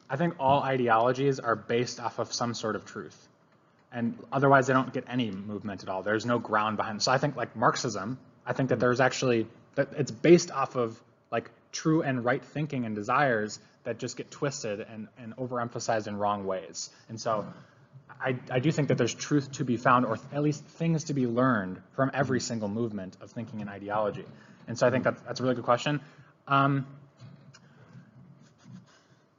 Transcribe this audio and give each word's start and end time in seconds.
I 0.08 0.16
think 0.16 0.34
all 0.40 0.62
ideologies 0.62 1.38
are 1.40 1.56
based 1.56 2.00
off 2.00 2.18
of 2.18 2.32
some 2.32 2.54
sort 2.54 2.76
of 2.76 2.84
truth. 2.84 3.28
And 3.92 4.18
otherwise, 4.32 4.66
they 4.66 4.72
don't 4.72 4.92
get 4.92 5.04
any 5.08 5.30
movement 5.30 5.82
at 5.82 5.88
all. 5.88 6.02
There's 6.02 6.24
no 6.24 6.38
ground 6.38 6.76
behind. 6.76 7.02
So 7.02 7.12
I 7.12 7.18
think 7.18 7.36
like 7.36 7.54
Marxism, 7.54 8.18
I 8.46 8.52
think 8.54 8.70
that 8.70 8.80
there's 8.80 9.00
actually, 9.00 9.46
that 9.74 9.88
it's 9.96 10.10
based 10.10 10.50
off 10.50 10.76
of 10.76 10.98
like 11.30 11.50
true 11.72 12.02
and 12.02 12.24
right 12.24 12.42
thinking 12.42 12.86
and 12.86 12.94
desires 12.94 13.58
that 13.84 13.98
just 13.98 14.16
get 14.16 14.30
twisted 14.30 14.80
and, 14.80 15.08
and 15.18 15.36
overemphasized 15.36 16.06
in 16.06 16.16
wrong 16.16 16.46
ways. 16.46 16.90
And 17.08 17.20
so 17.20 17.46
I, 18.20 18.36
I 18.50 18.60
do 18.60 18.70
think 18.70 18.88
that 18.88 18.98
there's 18.98 19.14
truth 19.14 19.52
to 19.52 19.64
be 19.64 19.76
found, 19.76 20.06
or 20.06 20.18
at 20.32 20.42
least 20.42 20.64
things 20.64 21.04
to 21.04 21.14
be 21.14 21.26
learned 21.26 21.80
from 21.92 22.10
every 22.14 22.40
single 22.40 22.68
movement 22.68 23.16
of 23.20 23.30
thinking 23.30 23.60
and 23.60 23.68
ideology. 23.68 24.24
And 24.68 24.78
so 24.78 24.86
I 24.86 24.90
think 24.90 25.04
that's, 25.04 25.20
that's 25.22 25.40
a 25.40 25.42
really 25.42 25.56
good 25.56 25.64
question. 25.64 26.00
Um, 26.46 26.86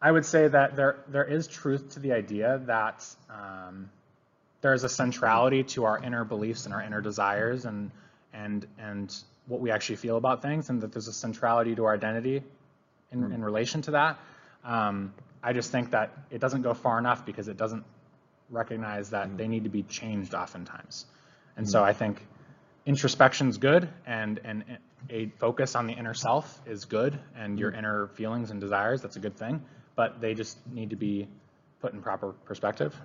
I 0.02 0.12
would 0.12 0.26
say 0.26 0.48
that 0.48 0.76
there, 0.76 0.98
there 1.08 1.24
is 1.24 1.48
truth 1.48 1.94
to 1.94 2.00
the 2.00 2.12
idea 2.12 2.62
that 2.66 3.06
um, 3.30 3.90
there 4.64 4.74
is 4.74 4.86
a 4.86 4.90
centrality 4.90 5.62
to 5.62 5.84
our 5.84 6.02
inner 6.02 6.24
beliefs 6.24 6.64
and 6.66 6.74
our 6.74 6.82
inner 6.82 7.02
desires 7.02 7.66
and, 7.66 7.92
and, 8.34 8.66
and 8.80 9.14
what 9.46 9.60
we 9.60 9.70
actually 9.70 9.98
feel 9.98 10.16
about 10.16 10.42
things, 10.42 10.70
and 10.70 10.82
that 10.82 10.94
there's 10.94 11.10
a 11.10 11.14
centrality 11.14 11.76
to 11.76 11.84
our 11.84 11.94
identity 11.94 12.42
in, 13.12 13.24
hmm. 13.24 13.34
in 13.34 13.44
relation 13.44 13.82
to 13.82 13.92
that. 13.92 14.18
Um, 14.64 15.14
I 15.44 15.52
just 15.52 15.70
think 15.70 15.92
that 15.92 16.18
it 16.32 16.40
doesn't 16.40 16.62
go 16.62 16.74
far 16.74 16.98
enough 16.98 17.26
because 17.26 17.50
it 17.50 17.58
doesn't 17.58 17.84
recognize 18.50 19.10
that 19.10 19.28
hmm. 19.28 19.36
they 19.36 19.50
need 19.50 19.66
to 19.66 19.70
be 19.70 19.84
changed 19.84 20.34
oftentimes. 20.34 21.06
And 21.58 21.70
so 21.70 21.80
hmm. 21.80 21.86
I 21.86 21.92
think 21.92 22.26
introspection's 22.86 23.58
good 23.58 23.90
and, 24.08 24.40
and 24.46 24.64
a 25.10 25.28
focus 25.40 25.76
on 25.76 25.88
the 25.88 25.94
inner 25.94 26.14
self 26.14 26.62
is 26.66 26.86
good 26.86 27.20
and 27.36 27.60
your 27.60 27.72
inner 27.72 28.08
feelings 28.16 28.50
and 28.50 28.62
desires, 28.62 29.02
that's 29.02 29.18
a 29.18 29.20
good 29.20 29.36
thing, 29.36 29.62
but 29.98 30.22
they 30.22 30.34
just 30.34 30.58
need 30.72 30.92
to 30.92 30.96
be 30.96 31.28
put 31.82 31.92
in 31.92 32.02
proper 32.02 32.32
perspective. 32.46 32.96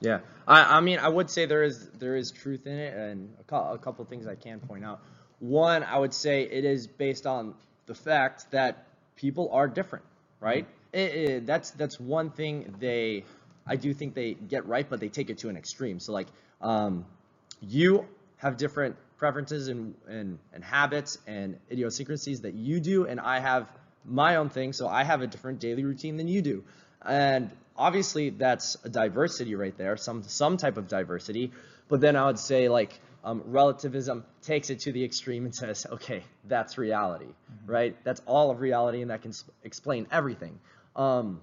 Yeah, 0.00 0.20
I, 0.46 0.78
I 0.78 0.80
mean, 0.80 0.98
I 0.98 1.08
would 1.08 1.30
say 1.30 1.46
there 1.46 1.62
is 1.62 1.88
there 1.98 2.16
is 2.16 2.30
truth 2.30 2.66
in 2.66 2.78
it, 2.78 2.94
and 2.94 3.34
a, 3.40 3.44
cou- 3.44 3.72
a 3.74 3.78
couple 3.78 4.04
things 4.04 4.26
I 4.26 4.34
can 4.34 4.60
point 4.60 4.84
out. 4.84 5.00
One, 5.38 5.82
I 5.82 5.98
would 5.98 6.14
say 6.14 6.42
it 6.42 6.64
is 6.64 6.86
based 6.86 7.26
on 7.26 7.54
the 7.86 7.94
fact 7.94 8.50
that 8.50 8.86
people 9.16 9.50
are 9.52 9.68
different, 9.68 10.04
right? 10.40 10.66
It, 10.92 10.98
it, 11.14 11.46
that's 11.46 11.70
that's 11.72 11.98
one 11.98 12.30
thing 12.30 12.74
they, 12.78 13.24
I 13.66 13.76
do 13.76 13.94
think 13.94 14.14
they 14.14 14.34
get 14.34 14.66
right, 14.66 14.88
but 14.88 15.00
they 15.00 15.08
take 15.08 15.30
it 15.30 15.38
to 15.38 15.48
an 15.48 15.56
extreme. 15.56 15.98
So 15.98 16.12
like, 16.12 16.28
um, 16.60 17.06
you 17.60 18.06
have 18.36 18.58
different 18.58 18.96
preferences 19.16 19.68
and, 19.68 19.94
and 20.08 20.38
and 20.52 20.62
habits 20.62 21.18
and 21.26 21.58
idiosyncrasies 21.70 22.42
that 22.42 22.54
you 22.54 22.80
do, 22.80 23.06
and 23.06 23.18
I 23.18 23.40
have 23.40 23.66
my 24.04 24.36
own 24.36 24.50
thing. 24.50 24.74
So 24.74 24.88
I 24.88 25.04
have 25.04 25.22
a 25.22 25.26
different 25.26 25.58
daily 25.58 25.84
routine 25.84 26.18
than 26.18 26.28
you 26.28 26.42
do, 26.42 26.64
and 27.02 27.50
obviously 27.76 28.30
that's 28.30 28.76
a 28.84 28.88
diversity 28.88 29.54
right 29.54 29.76
there, 29.76 29.96
some 29.96 30.22
some 30.22 30.56
type 30.56 30.76
of 30.76 30.88
diversity. 30.88 31.52
But 31.88 32.00
then 32.00 32.16
I 32.16 32.26
would 32.26 32.38
say 32.38 32.68
like 32.68 32.98
um, 33.24 33.42
relativism 33.46 34.24
takes 34.42 34.70
it 34.70 34.80
to 34.80 34.92
the 34.92 35.04
extreme 35.04 35.44
and 35.44 35.54
says, 35.54 35.86
okay, 35.90 36.22
that's 36.44 36.78
reality, 36.78 37.26
right? 37.66 37.96
That's 38.04 38.20
all 38.26 38.50
of 38.50 38.60
reality, 38.60 39.02
and 39.02 39.10
that 39.10 39.22
can 39.22 39.32
s- 39.32 39.44
explain 39.64 40.06
everything. 40.12 40.58
Um, 40.94 41.40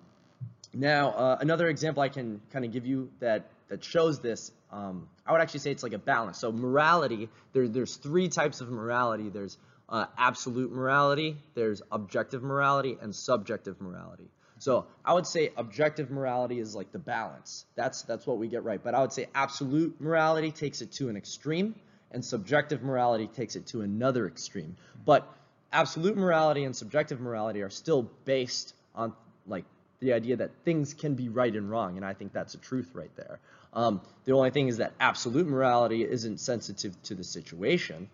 now, 0.74 1.12
uh, 1.12 1.38
another 1.40 1.68
example 1.68 2.02
I 2.02 2.09
can 2.09 2.41
kind 2.52 2.66
of 2.66 2.72
give 2.72 2.86
you 2.86 3.09
that 3.19 3.50
that 3.69 3.84
shows 3.84 4.19
this, 4.19 4.52
um, 4.72 5.07
I 5.25 5.31
would 5.31 5.41
actually 5.41 5.62
say 5.62 5.72
it's 5.72 5.84
like 5.84 5.94
a 5.94 5.97
balance. 5.97 6.38
So 6.38 6.52
morality, 6.52 7.30
there, 7.53 7.68
there's 7.68 7.96
three 7.96 8.30
types 8.30 8.62
of 8.62 8.69
morality. 8.69 9.30
There's 9.30 9.57
uh, 9.90 10.06
absolute 10.18 10.72
morality, 10.72 11.38
there's 11.56 11.81
objective 11.91 12.44
morality, 12.44 12.97
and 13.02 13.16
subjective 13.16 13.80
morality. 13.81 14.30
So 14.63 14.85
I 15.03 15.13
would 15.13 15.28
say 15.28 15.51
objective 15.57 16.09
morality 16.09 16.59
is 16.59 16.74
like 16.74 16.94
the 16.94 17.00
balance. 17.00 17.66
That's 17.75 18.03
that's 18.03 18.25
what 18.25 18.38
we 18.38 18.47
get 18.47 18.63
right. 18.63 18.81
But 18.81 18.96
I 18.96 19.01
would 19.01 19.12
say 19.12 19.28
absolute 19.35 20.00
morality 20.00 20.51
takes 20.51 20.81
it 20.81 20.90
to 20.94 21.09
an 21.09 21.18
extreme, 21.18 21.75
and 22.12 22.24
subjective 22.24 22.81
morality 22.81 23.28
takes 23.28 23.57
it 23.57 23.68
to 23.68 23.81
another 23.81 24.25
extreme. 24.25 24.78
But 25.06 25.28
absolute 25.74 26.16
morality 26.16 26.63
and 26.63 26.74
subjective 26.74 27.19
morality 27.19 27.62
are 27.62 27.69
still 27.69 28.03
based 28.24 28.74
on 28.96 29.12
like 29.46 29.66
the 30.00 30.13
idea 30.13 30.38
that 30.38 30.51
things 30.63 30.94
can 30.94 31.13
be 31.16 31.28
right 31.28 31.53
and 31.53 31.69
wrong, 31.69 31.97
and 31.97 32.06
I 32.06 32.13
think 32.13 32.31
that's 32.31 32.53
a 32.53 32.59
truth 32.59 32.91
right 32.94 33.13
there. 33.18 33.40
Um, 33.74 34.00
the 34.24 34.31
only 34.31 34.51
thing 34.51 34.69
is 34.69 34.78
that 34.78 34.94
absolute 34.97 35.45
morality 35.45 36.06
isn't 36.06 36.40
sensitive 36.40 36.95
to 37.03 37.16
the 37.16 37.24
situation, 37.25 38.07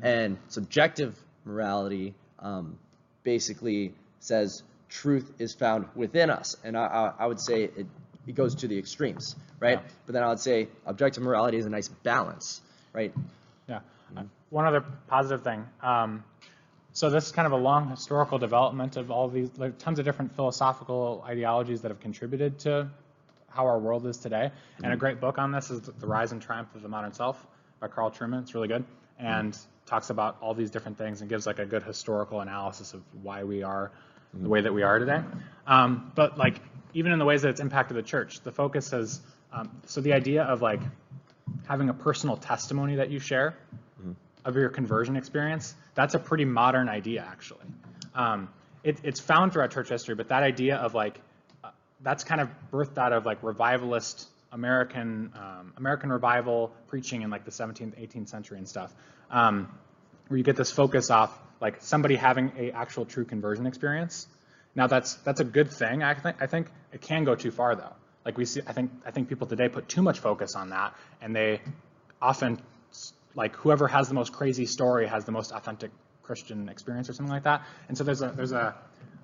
and 0.00 0.38
subjective 0.48 1.18
morality 1.44 2.14
um, 2.38 2.78
basically 3.24 3.92
says 4.20 4.62
truth 4.92 5.32
is 5.38 5.54
found 5.54 5.86
within 5.94 6.30
us, 6.30 6.56
and 6.64 6.76
I, 6.76 6.84
I, 7.18 7.24
I 7.24 7.26
would 7.26 7.40
say 7.40 7.64
it, 7.64 7.86
it 8.26 8.34
goes 8.34 8.54
to 8.56 8.68
the 8.68 8.78
extremes, 8.78 9.34
right? 9.58 9.80
Yeah. 9.82 9.90
But 10.06 10.12
then 10.12 10.22
I 10.22 10.28
would 10.28 10.40
say 10.40 10.68
objective 10.86 11.22
morality 11.22 11.56
is 11.56 11.66
a 11.66 11.70
nice 11.70 11.88
balance, 11.88 12.60
right? 12.92 13.12
Yeah. 13.68 13.80
Uh, 14.16 14.24
One 14.50 14.66
other 14.66 14.84
positive 15.08 15.42
thing. 15.42 15.66
Um, 15.82 16.24
so 16.92 17.08
this 17.08 17.24
is 17.24 17.32
kind 17.32 17.46
of 17.46 17.52
a 17.52 17.56
long 17.56 17.88
historical 17.88 18.38
development 18.38 18.96
of 18.96 19.10
all 19.10 19.28
these, 19.28 19.50
like 19.56 19.78
tons 19.78 19.98
of 19.98 20.04
different 20.04 20.36
philosophical 20.36 21.24
ideologies 21.26 21.80
that 21.82 21.90
have 21.90 22.00
contributed 22.00 22.58
to 22.60 22.88
how 23.48 23.66
our 23.66 23.78
world 23.78 24.06
is 24.06 24.18
today. 24.18 24.50
And 24.84 24.92
a 24.92 24.96
great 24.96 25.20
book 25.20 25.38
on 25.38 25.52
this 25.52 25.70
is 25.70 25.80
The 25.80 26.06
Rise 26.06 26.32
and 26.32 26.42
Triumph 26.42 26.74
of 26.74 26.82
the 26.82 26.88
Modern 26.88 27.12
Self 27.14 27.46
by 27.80 27.88
Carl 27.88 28.10
Trueman. 28.10 28.42
It's 28.42 28.54
really 28.54 28.68
good 28.68 28.84
and 29.18 29.56
talks 29.86 30.10
about 30.10 30.36
all 30.40 30.54
these 30.54 30.70
different 30.70 30.98
things 30.98 31.20
and 31.20 31.30
gives 31.30 31.46
like 31.46 31.58
a 31.58 31.66
good 31.66 31.82
historical 31.82 32.40
analysis 32.40 32.92
of 32.94 33.02
why 33.22 33.44
we 33.44 33.62
are 33.62 33.90
the 34.34 34.48
way 34.48 34.60
that 34.60 34.72
we 34.72 34.82
are 34.82 34.98
today. 34.98 35.22
Um, 35.66 36.12
but 36.14 36.38
like 36.38 36.60
even 36.94 37.12
in 37.12 37.18
the 37.18 37.24
ways 37.24 37.42
that 37.42 37.48
it's 37.48 37.60
impacted 37.60 37.96
the 37.96 38.02
church, 38.02 38.40
the 38.40 38.52
focus 38.52 38.90
has, 38.90 39.20
um, 39.52 39.70
so 39.86 40.00
the 40.00 40.12
idea 40.12 40.42
of 40.42 40.62
like 40.62 40.80
having 41.66 41.88
a 41.88 41.94
personal 41.94 42.36
testimony 42.36 42.96
that 42.96 43.10
you 43.10 43.18
share 43.18 43.56
of 44.44 44.56
your 44.56 44.68
conversion 44.68 45.16
experience, 45.16 45.74
that's 45.94 46.14
a 46.14 46.18
pretty 46.18 46.44
modern 46.44 46.88
idea, 46.88 47.24
actually. 47.28 47.66
Um, 48.14 48.48
it, 48.82 48.98
it's 49.04 49.20
found 49.20 49.52
throughout 49.52 49.70
church 49.70 49.88
history, 49.88 50.14
but 50.14 50.28
that 50.28 50.42
idea 50.42 50.76
of 50.76 50.94
like, 50.94 51.20
uh, 51.62 51.70
that's 52.00 52.24
kind 52.24 52.40
of 52.40 52.48
birthed 52.72 52.98
out 52.98 53.12
of 53.12 53.24
like 53.24 53.42
revivalist 53.42 54.28
American 54.50 55.32
um, 55.34 55.72
American 55.76 56.10
revival 56.10 56.72
preaching 56.88 57.22
in 57.22 57.30
like 57.30 57.44
the 57.44 57.50
17th, 57.50 57.98
18th 57.98 58.28
century 58.28 58.58
and 58.58 58.68
stuff, 58.68 58.92
um, 59.30 59.72
where 60.28 60.38
you 60.38 60.44
get 60.44 60.56
this 60.56 60.70
focus 60.70 61.10
off 61.10 61.38
like 61.60 61.80
somebody 61.80 62.16
having 62.16 62.52
a 62.58 62.72
actual 62.72 63.04
true 63.04 63.24
conversion 63.24 63.66
experience. 63.66 64.26
Now 64.74 64.86
that's 64.86 65.14
that's 65.16 65.40
a 65.40 65.44
good 65.44 65.70
thing. 65.70 66.02
I 66.02 66.14
think 66.14 66.36
I 66.40 66.46
think 66.46 66.68
it 66.92 67.00
can 67.00 67.24
go 67.24 67.34
too 67.34 67.50
far 67.50 67.76
though. 67.76 67.94
Like 68.24 68.38
we 68.38 68.44
see, 68.44 68.60
I 68.66 68.72
think 68.72 68.90
I 69.06 69.10
think 69.10 69.28
people 69.28 69.46
today 69.46 69.68
put 69.68 69.88
too 69.88 70.02
much 70.02 70.18
focus 70.18 70.54
on 70.56 70.70
that, 70.70 70.94
and 71.20 71.34
they 71.34 71.60
often 72.20 72.60
like 73.34 73.54
whoever 73.56 73.88
has 73.88 74.08
the 74.08 74.14
most 74.14 74.32
crazy 74.32 74.66
story 74.66 75.06
has 75.06 75.24
the 75.24 75.32
most 75.32 75.52
authentic 75.52 75.90
Christian 76.22 76.68
experience 76.68 77.08
or 77.08 77.12
something 77.12 77.32
like 77.32 77.44
that. 77.44 77.62
And 77.88 77.96
so 77.96 78.04
there's 78.04 78.22
a 78.22 78.28
there's 78.28 78.52
a, 78.52 78.74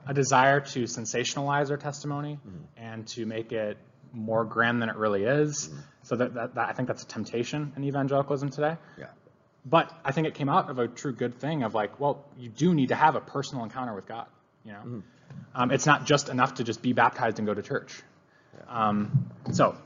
a 0.07 0.15
desire 0.15 0.61
to 0.61 0.85
sensationalize 0.85 1.71
our 1.71 1.77
testimony 1.77 2.39
mm-hmm. 2.47 2.65
and 2.77 3.07
to 3.09 3.27
make 3.27 3.53
it 3.53 3.79
more 4.13 4.45
grand 4.45 4.81
than 4.83 4.89
it 4.89 4.97
really 4.97 5.25
is. 5.25 5.69
Mm-hmm. 5.69 5.81
So 6.03 6.17
that, 6.17 6.35
that, 6.35 6.55
that 6.55 6.69
I 6.69 6.73
think 6.73 6.89
that's 6.89 7.03
a 7.03 7.07
temptation 7.07 7.73
in 7.77 7.85
evangelicalism 7.85 8.51
today. 8.51 8.77
Yeah. 8.99 9.07
But 9.69 9.93
I 10.05 10.13
think 10.13 10.27
it 10.27 10.35
came 10.35 10.49
out 10.49 10.71
of 10.71 10.79
a 10.79 10.89
true 10.89 11.13
good 11.13 11.39
thing 11.39 11.63
of 11.63 11.75
like, 11.75 12.01
well, 12.01 12.25
you 12.39 12.49
do 12.49 12.75
need 12.75 12.89
to 12.89 12.95
have 12.95 13.17
a 13.17 13.21
personal 13.21 13.65
encounter 13.65 13.95
with 13.95 14.07
God. 14.07 14.27
You 14.65 14.73
know, 14.73 15.03
um, 15.55 15.71
it's 15.71 15.87
not 15.87 16.07
just 16.07 16.29
enough 16.29 16.55
to 16.55 16.65
just 16.65 16.83
be 16.83 16.93
baptized 16.93 17.39
and 17.39 17.47
go 17.47 17.55
to 17.55 17.63
church. 17.63 18.03
Um, 18.69 19.31
so 19.53 19.77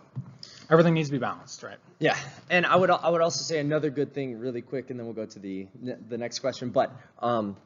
everything 0.71 0.95
needs 0.95 1.09
to 1.09 1.13
be 1.13 1.19
balanced, 1.19 1.63
right? 1.63 1.79
Yeah, 1.99 2.17
and 2.51 2.67
I 2.67 2.77
would 2.77 2.91
I 2.91 3.09
would 3.11 3.21
also 3.21 3.43
say 3.43 3.59
another 3.59 3.91
good 3.91 4.13
thing 4.13 4.39
really 4.39 4.63
quick, 4.63 4.91
and 4.91 4.99
then 4.99 5.07
we'll 5.07 5.15
go 5.15 5.27
to 5.27 5.39
the 5.39 5.69
the 6.09 6.19
next 6.19 6.41
question. 6.41 6.71
But 6.71 6.91
um, 7.21 7.57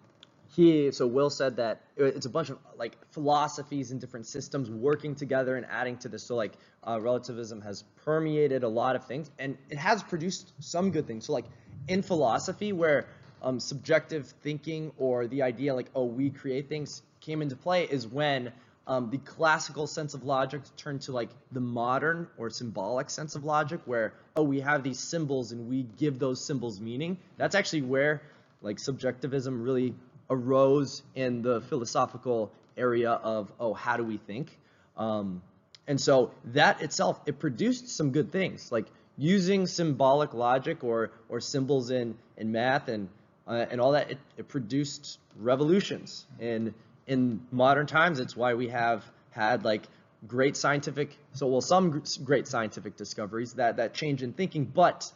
he 0.55 0.91
so 0.93 1.07
Will 1.07 1.31
said 1.31 1.57
that 1.57 1.83
it's 1.97 2.27
a 2.27 2.31
bunch 2.31 2.51
of 2.51 2.59
like 2.77 2.97
philosophies 3.13 3.91
and 3.91 4.01
different 4.01 4.27
systems 4.27 4.71
working 4.71 5.15
together 5.15 5.57
and 5.57 5.67
adding 5.71 5.97
to 5.99 6.09
this. 6.09 6.23
So 6.23 6.37
like 6.37 6.53
uh, 6.87 7.01
relativism 7.01 7.63
has 7.63 7.85
permeated 8.05 8.63
a 8.63 8.69
lot 8.69 8.97
of 8.97 9.07
things, 9.07 9.31
and 9.39 9.57
it 9.71 9.79
has 9.79 10.03
produced 10.03 10.53
some 10.61 10.91
good 10.91 11.07
things. 11.07 11.27
So 11.27 11.33
like 11.33 11.47
in 11.89 12.03
philosophy, 12.03 12.73
where 12.73 13.07
um, 13.43 13.61
subjective 13.61 14.27
thinking 14.43 14.93
or 14.99 15.27
the 15.27 15.43
idea 15.43 15.75
like 15.75 15.91
oh 15.95 16.05
we 16.05 16.31
create 16.31 16.69
things 16.69 17.03
came 17.21 17.43
into 17.43 17.57
play 17.57 17.85
is 17.85 18.07
when 18.07 18.53
um, 18.87 19.11
the 19.11 19.19
classical 19.19 19.87
sense 19.87 20.15
of 20.15 20.25
logic 20.25 20.61
turned 20.77 21.03
to 21.03 21.13
like 21.13 21.29
the 21.51 21.61
modern 21.61 22.29
or 22.39 22.51
symbolic 22.51 23.11
sense 23.11 23.35
of 23.35 23.45
logic, 23.45 23.81
where 23.85 24.15
oh 24.37 24.43
we 24.43 24.61
have 24.61 24.83
these 24.83 24.99
symbols 24.99 25.53
and 25.53 25.69
we 25.69 25.83
give 25.99 26.19
those 26.19 26.45
symbols 26.45 26.81
meaning. 26.81 27.19
That's 27.37 27.55
actually 27.55 27.83
where 27.83 28.23
like 28.63 28.79
subjectivism 28.79 29.63
really 29.63 29.95
arose 30.31 31.03
in 31.15 31.43
the 31.43 31.61
philosophical 31.63 32.53
area 32.77 33.11
of 33.11 33.53
oh 33.59 33.75
how 33.75 33.97
do 33.97 34.05
we 34.05 34.19
think. 34.19 34.57
Um, 34.97 35.43
and 35.89 36.01
so 36.01 36.33
that 36.47 36.83
itself, 36.83 37.21
it 37.27 37.39
produced 37.39 37.89
some 37.89 38.11
good 38.11 38.33
things, 38.33 38.73
like 38.73 38.87
using 39.19 39.67
symbolic 39.67 40.35
logic 40.35 40.85
or, 40.85 41.11
or 41.29 41.41
symbols 41.41 41.91
in, 41.91 42.17
in 42.37 42.53
math 42.53 42.89
and, 42.89 43.09
uh, 43.47 43.67
and 43.71 43.81
all 43.81 43.93
that, 43.93 44.11
it, 44.11 44.19
it 44.37 44.49
produced 44.49 45.19
revolutions. 45.39 46.27
And 46.41 46.75
in 47.07 47.41
modern 47.51 47.87
times, 47.87 48.21
it's 48.21 48.37
why 48.37 48.55
we 48.55 48.69
have 48.69 49.05
had 49.31 49.65
like 49.65 49.83
great 50.27 50.57
scientific, 50.57 51.17
so 51.35 51.47
well, 51.47 51.61
some 51.61 52.03
great 52.25 52.47
scientific 52.49 52.97
discoveries 52.97 53.55
that, 53.55 53.77
that 53.77 53.95
change 53.95 54.23
in 54.23 54.33
thinking, 54.33 54.65
but 54.65 55.11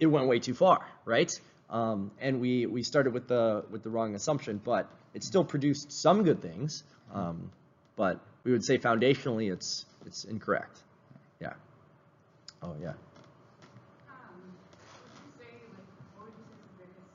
it 0.00 0.06
went 0.06 0.26
way 0.26 0.38
too 0.38 0.54
far, 0.54 0.86
right? 1.04 1.30
Um, 1.70 2.10
and 2.20 2.40
we, 2.40 2.66
we 2.66 2.82
started 2.82 3.12
with 3.14 3.28
the, 3.28 3.64
with 3.70 3.82
the 3.82 3.90
wrong 3.90 4.14
assumption, 4.14 4.60
but 4.62 4.90
it 5.14 5.22
still 5.24 5.44
produced 5.44 5.92
some 5.92 6.22
good 6.24 6.40
things. 6.42 6.82
Um, 7.12 7.50
but 7.96 8.20
we 8.44 8.52
would 8.52 8.64
say 8.64 8.78
foundationally 8.78 9.52
it's 9.52 9.84
it's 10.06 10.24
incorrect. 10.24 10.78
Yeah. 11.40 11.52
Oh 12.62 12.74
yeah. 12.80 12.88
Um, 12.88 14.32
would 14.40 14.56
you 15.20 15.30
say, 15.38 15.52
like, 15.76 15.86
what 16.16 16.24
would 16.26 16.36
you 16.40 16.46
say 16.48 16.56
is 16.56 16.64
the 16.64 16.76
biggest 16.80 17.12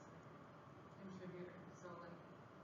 contributor? 1.01 1.57
So, 1.81 1.89
like, 1.97 2.13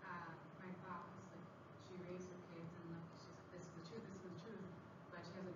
uh, 0.05 0.29
my 0.61 0.69
thought 0.85 1.09
was, 1.09 1.25
like, 1.33 1.43
she 1.89 1.97
raised 2.05 2.29
her 2.29 2.39
kids 2.53 2.69
and, 2.69 2.87
like, 2.93 3.07
she's, 3.17 3.33
this 3.49 3.65
is 3.65 3.73
the 3.73 3.83
truth, 3.89 4.05
this 4.07 4.21
is 4.21 4.29
the 4.29 4.35
truth, 4.45 4.63
but 5.09 5.19
she 5.25 5.33
has 5.35 5.45
a 5.49 5.55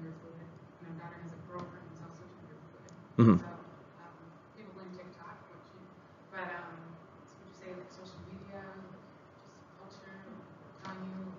daughter 0.00 0.32
gender 0.32 0.48
fluid, 0.48 0.48
and 0.80 0.86
her 0.88 0.94
daughter 0.96 1.18
has 1.22 1.32
a 1.32 1.40
girlfriend 1.48 1.84
who's 1.88 2.00
also 2.00 2.24
gender 2.36 2.56
fluid. 2.70 2.92
Mhm. 3.18 3.38
So, 3.38 3.44
um, 4.00 4.14
people 4.56 4.72
blame 4.74 4.90
TikTok, 4.96 5.36
which, 5.50 5.66
you- 5.74 5.88
but, 6.30 6.48
um, 6.48 6.96
would 7.38 7.48
you 7.48 7.54
say, 7.54 7.74
like, 7.74 7.90
social 7.92 8.20
media, 8.28 8.60
just 8.90 9.04
culture, 9.76 10.36
telling 10.84 11.34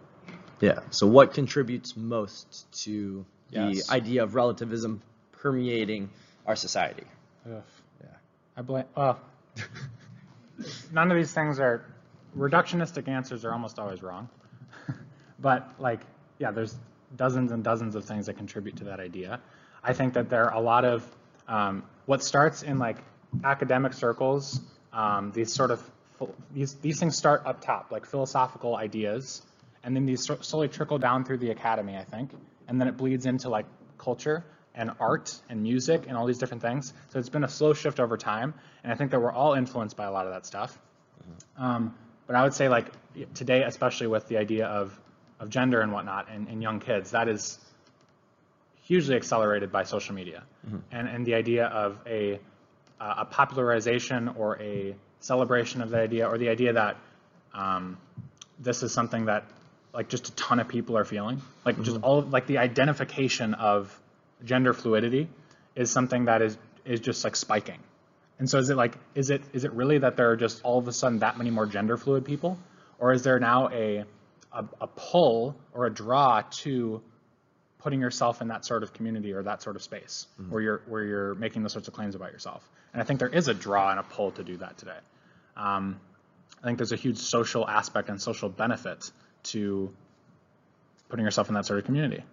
Yeah. 0.60 0.80
So 0.92 1.08
what 1.08 1.34
contributes 1.34 1.96
most 1.98 2.72
to 2.84 3.26
the 3.52 3.84
idea 3.90 4.24
of 4.24 4.36
relativism 4.36 5.02
permeating 5.32 6.10
our 6.46 6.56
society? 6.56 7.06
Ugh. 7.46 7.64
Yeah. 8.02 8.08
I 8.58 8.62
blame, 8.62 8.86
well, 8.96 9.20
none 10.92 11.12
of 11.12 11.18
these 11.18 11.34
things 11.34 11.60
are, 11.60 11.86
reductionistic 12.38 13.08
answers 13.08 13.44
are 13.46 13.52
almost 13.52 13.80
always 13.80 14.02
wrong. 14.04 14.30
But 15.40 15.68
like, 15.80 16.02
yeah, 16.40 16.52
there's 16.52 16.76
dozens 17.16 17.52
and 17.52 17.64
dozens 17.64 17.96
of 17.96 18.06
things 18.06 18.26
that 18.26 18.38
contribute 18.38 18.78
to 18.78 18.86
that 18.86 19.00
idea. 19.00 19.40
I 19.84 19.94
think 19.94 20.14
that 20.14 20.30
there 20.30 20.46
are 20.46 20.54
a 20.54 20.62
lot 20.62 20.86
of, 20.86 21.06
um, 21.48 21.84
what 22.06 22.24
starts 22.24 22.64
in 22.64 22.80
like 22.80 22.98
academic 23.44 23.94
circles, 23.94 24.60
um, 24.94 25.32
these 25.32 25.54
sort 25.54 25.72
of, 25.72 25.82
these, 26.54 26.76
these 26.76 27.00
things 27.00 27.16
start 27.18 27.44
up 27.46 27.62
top, 27.62 27.92
like 27.92 28.06
philosophical 28.06 28.76
ideas, 28.76 29.42
and 29.84 29.96
then 29.96 30.06
these 30.06 30.24
slowly 30.42 30.68
trickle 30.68 31.00
down 31.00 31.26
through 31.26 31.40
the 31.40 31.50
academy, 31.50 31.98
I 31.98 32.04
think, 32.04 32.32
and 32.68 32.80
then 32.80 32.88
it 32.88 32.98
bleeds 32.98 33.26
into 33.26 33.50
like 33.50 33.66
culture 33.98 34.44
and 34.76 34.92
art 35.00 35.36
and 35.50 35.64
music 35.64 36.06
and 36.08 36.16
all 36.16 36.26
these 36.26 36.38
different 36.38 36.62
things. 36.62 36.94
So 37.10 37.20
it's 37.20 37.30
been 37.30 37.44
a 37.44 37.50
slow 37.50 37.74
shift 37.74 38.00
over 38.00 38.18
time, 38.18 38.54
and 38.84 38.94
I 38.94 38.96
think 38.96 39.12
that 39.12 39.20
we're 39.20 39.32
all 39.32 39.54
influenced 39.54 39.98
by 39.98 40.06
a 40.06 40.12
lot 40.12 40.28
of 40.28 40.34
that 40.34 40.46
stuff. 40.46 40.78
Um, 41.58 41.96
but 42.28 42.36
I 42.36 42.44
would 42.44 42.54
say 42.54 42.70
like 42.70 42.86
today, 43.34 43.64
especially 43.64 44.08
with 44.08 44.28
the 44.28 44.38
idea 44.38 44.68
of, 44.68 44.98
of 45.42 45.50
gender 45.50 45.82
and 45.82 45.92
whatnot 45.92 46.30
in, 46.34 46.48
in 46.48 46.62
young 46.62 46.80
kids, 46.80 47.12
that 47.12 47.28
is 47.28 47.60
hugely 48.84 49.16
accelerated 49.16 49.72
by 49.72 49.84
social 49.84 50.16
media. 50.16 50.44
And, 50.92 51.08
and 51.08 51.26
the 51.26 51.36
idea 51.36 51.66
of 51.66 51.98
a, 52.06 52.40
uh, 53.00 53.16
a 53.18 53.26
popularization 53.26 54.30
or 54.30 54.62
a 54.62 54.96
celebration 55.20 55.82
of 55.82 55.90
the 55.90 56.00
idea 56.00 56.28
or 56.28 56.38
the 56.38 56.50
idea 56.50 56.74
that 56.74 56.98
um, 57.54 57.98
this 58.60 58.84
is 58.84 58.94
something 58.94 59.26
that 59.26 59.46
like 59.94 60.08
just 60.08 60.30
a 60.30 60.32
ton 60.34 60.60
of 60.60 60.68
people 60.68 60.98
are 60.98 61.06
feeling. 61.06 61.42
Like 61.66 61.82
just 61.82 61.98
all 62.02 62.20
of, 62.20 62.32
like 62.32 62.48
the 62.48 62.60
identification 62.60 63.54
of 63.56 64.00
gender 64.46 64.74
fluidity 64.74 65.28
is 65.76 65.92
something 65.92 66.26
that 66.26 66.42
is 66.42 66.58
is 66.86 67.00
just 67.00 67.24
like 67.24 67.36
spiking. 67.36 67.80
And 68.40 68.50
so 68.50 68.58
is 68.58 68.70
it 68.70 68.78
like 68.78 68.96
is 69.16 69.30
it 69.30 69.42
is 69.54 69.66
it 69.66 69.74
really 69.74 69.98
that 70.00 70.18
there 70.18 70.32
are 70.32 70.38
just 70.38 70.62
all 70.64 70.80
of 70.80 70.88
a 70.88 70.94
sudden 70.94 71.20
that 71.20 71.38
many 71.38 71.50
more 71.50 71.66
gender 71.66 71.98
fluid 71.98 72.26
people, 72.26 72.58
or 73.00 73.12
is 73.12 73.24
there 73.24 73.40
now 73.40 73.70
a 73.70 74.06
a, 74.54 74.66
a 74.82 74.88
pull 74.88 75.56
or 75.74 75.86
a 75.86 75.94
draw 75.94 76.42
to 76.42 77.02
putting 77.80 78.00
yourself 78.00 78.42
in 78.42 78.50
that 78.50 78.64
sort 78.66 78.84
of 78.84 78.94
community 78.94 79.34
or 79.34 79.44
that 79.44 79.62
sort 79.62 79.76
of 79.76 79.82
space 79.82 80.28
where 80.50 80.62
you're 80.62 80.82
where 80.88 81.04
you're 81.04 81.36
making 81.36 81.64
those 81.64 81.74
sorts 81.74 81.88
of 81.88 81.94
claims 81.94 82.16
about 82.16 82.32
yourself? 82.32 82.68
And 82.94 83.02
I 83.02 83.06
think 83.06 83.20
there 83.20 83.30
is 83.30 83.48
a 83.48 83.54
draw 83.54 83.90
and 83.92 84.00
a 84.00 84.04
pull 84.04 84.32
to 84.32 84.44
do 84.44 84.58
that 84.58 84.78
today. 84.78 84.98
Um, 85.58 86.00
I 86.62 86.68
think 86.68 86.78
there's 86.78 86.92
a 86.92 86.98
huge 86.98 87.18
social 87.18 87.68
aspect 87.68 88.10
and 88.10 88.22
social 88.22 88.50
benefit 88.50 89.12
to 89.44 89.92
putting 91.10 91.26
yourself 91.26 91.50
in 91.50 91.56
that 91.56 91.66
sort 91.66 91.80
of 91.80 91.86
community. 91.86 92.24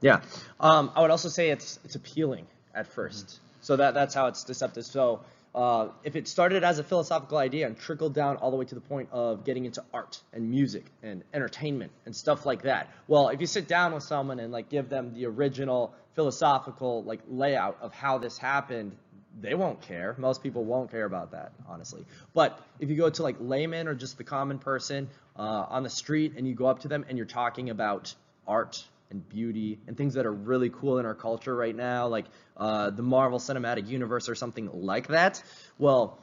Yeah. 0.00 0.22
Um, 0.60 0.92
I 0.94 1.00
would 1.02 1.10
also 1.10 1.28
say 1.28 1.50
it's 1.50 1.78
it's 1.84 1.94
appealing 1.94 2.46
at 2.74 2.86
first. 2.86 3.40
So 3.60 3.76
that 3.76 3.94
that's 3.94 4.14
how 4.14 4.26
it's 4.26 4.44
deceptive. 4.44 4.84
So 4.84 5.20
uh, 5.54 5.88
if 6.02 6.16
it 6.16 6.26
started 6.28 6.64
as 6.64 6.78
a 6.78 6.84
philosophical 6.84 7.36
idea 7.36 7.66
and 7.66 7.76
trickled 7.76 8.14
down 8.14 8.36
all 8.36 8.50
the 8.50 8.56
way 8.56 8.64
to 8.64 8.74
the 8.74 8.80
point 8.80 9.08
of 9.12 9.44
getting 9.44 9.66
into 9.66 9.84
art 9.92 10.20
and 10.32 10.50
music 10.50 10.86
and 11.02 11.22
entertainment 11.34 11.92
and 12.06 12.16
stuff 12.16 12.46
like 12.46 12.62
that. 12.62 12.88
Well, 13.06 13.28
if 13.28 13.40
you 13.40 13.46
sit 13.46 13.68
down 13.68 13.92
with 13.92 14.02
someone 14.02 14.40
and 14.40 14.52
like 14.52 14.70
give 14.70 14.88
them 14.88 15.12
the 15.14 15.26
original 15.26 15.94
philosophical 16.14 17.02
like 17.04 17.20
layout 17.28 17.78
of 17.82 17.92
how 17.92 18.18
this 18.18 18.38
happened, 18.38 18.96
they 19.40 19.54
won't 19.54 19.80
care. 19.82 20.14
Most 20.18 20.42
people 20.42 20.64
won't 20.64 20.90
care 20.90 21.04
about 21.04 21.32
that, 21.32 21.52
honestly. 21.68 22.04
But 22.34 22.58
if 22.80 22.88
you 22.88 22.96
go 22.96 23.10
to 23.10 23.22
like 23.22 23.36
layman 23.38 23.88
or 23.88 23.94
just 23.94 24.16
the 24.18 24.24
common 24.24 24.58
person 24.58 25.08
uh, 25.36 25.66
on 25.68 25.82
the 25.82 25.90
street 25.90 26.34
and 26.36 26.46
you 26.46 26.54
go 26.54 26.66
up 26.66 26.80
to 26.80 26.88
them 26.88 27.04
and 27.08 27.18
you're 27.18 27.26
talking 27.26 27.70
about 27.70 28.14
art 28.46 28.84
and 29.12 29.28
beauty 29.28 29.78
and 29.86 29.96
things 29.96 30.14
that 30.14 30.26
are 30.26 30.32
really 30.32 30.70
cool 30.70 30.98
in 30.98 31.06
our 31.06 31.14
culture 31.14 31.54
right 31.54 31.76
now, 31.76 32.08
like 32.08 32.24
uh, 32.56 32.90
the 32.90 33.02
Marvel 33.02 33.38
Cinematic 33.38 33.86
Universe 33.88 34.28
or 34.28 34.34
something 34.34 34.70
like 34.72 35.08
that, 35.08 35.42
well, 35.78 36.18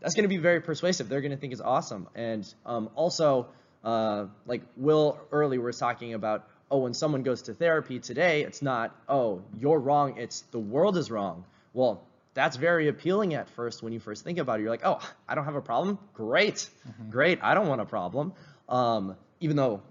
that's 0.00 0.14
going 0.14 0.24
to 0.24 0.28
be 0.28 0.36
very 0.36 0.60
persuasive. 0.60 1.08
They're 1.08 1.22
going 1.22 1.32
to 1.32 1.38
think 1.38 1.52
it's 1.52 1.62
awesome. 1.62 2.08
And 2.14 2.46
um, 2.66 2.90
also, 2.94 3.48
uh, 3.82 4.26
like 4.46 4.62
Will 4.76 5.18
early 5.32 5.58
was 5.58 5.78
talking 5.78 6.14
about, 6.14 6.46
oh, 6.70 6.78
when 6.78 6.94
someone 6.94 7.22
goes 7.22 7.42
to 7.42 7.54
therapy 7.54 7.98
today, 7.98 8.42
it's 8.42 8.62
not, 8.62 8.94
oh, 9.08 9.42
you're 9.58 9.78
wrong, 9.78 10.18
it's 10.18 10.42
the 10.50 10.58
world 10.58 10.96
is 10.96 11.10
wrong. 11.10 11.44
Well, 11.72 12.02
that's 12.34 12.56
very 12.56 12.88
appealing 12.88 13.34
at 13.34 13.48
first 13.50 13.82
when 13.82 13.92
you 13.92 14.00
first 14.00 14.24
think 14.24 14.38
about 14.38 14.58
it. 14.58 14.62
You're 14.62 14.70
like, 14.70 14.84
oh, 14.84 15.00
I 15.28 15.34
don't 15.34 15.44
have 15.44 15.54
a 15.54 15.62
problem? 15.62 15.98
Great, 16.14 16.68
great, 17.10 17.38
I 17.42 17.54
don't 17.54 17.68
want 17.68 17.80
a 17.80 17.86
problem. 17.86 18.32
Um, 18.68 19.16
even 19.40 19.56
though 19.56 19.82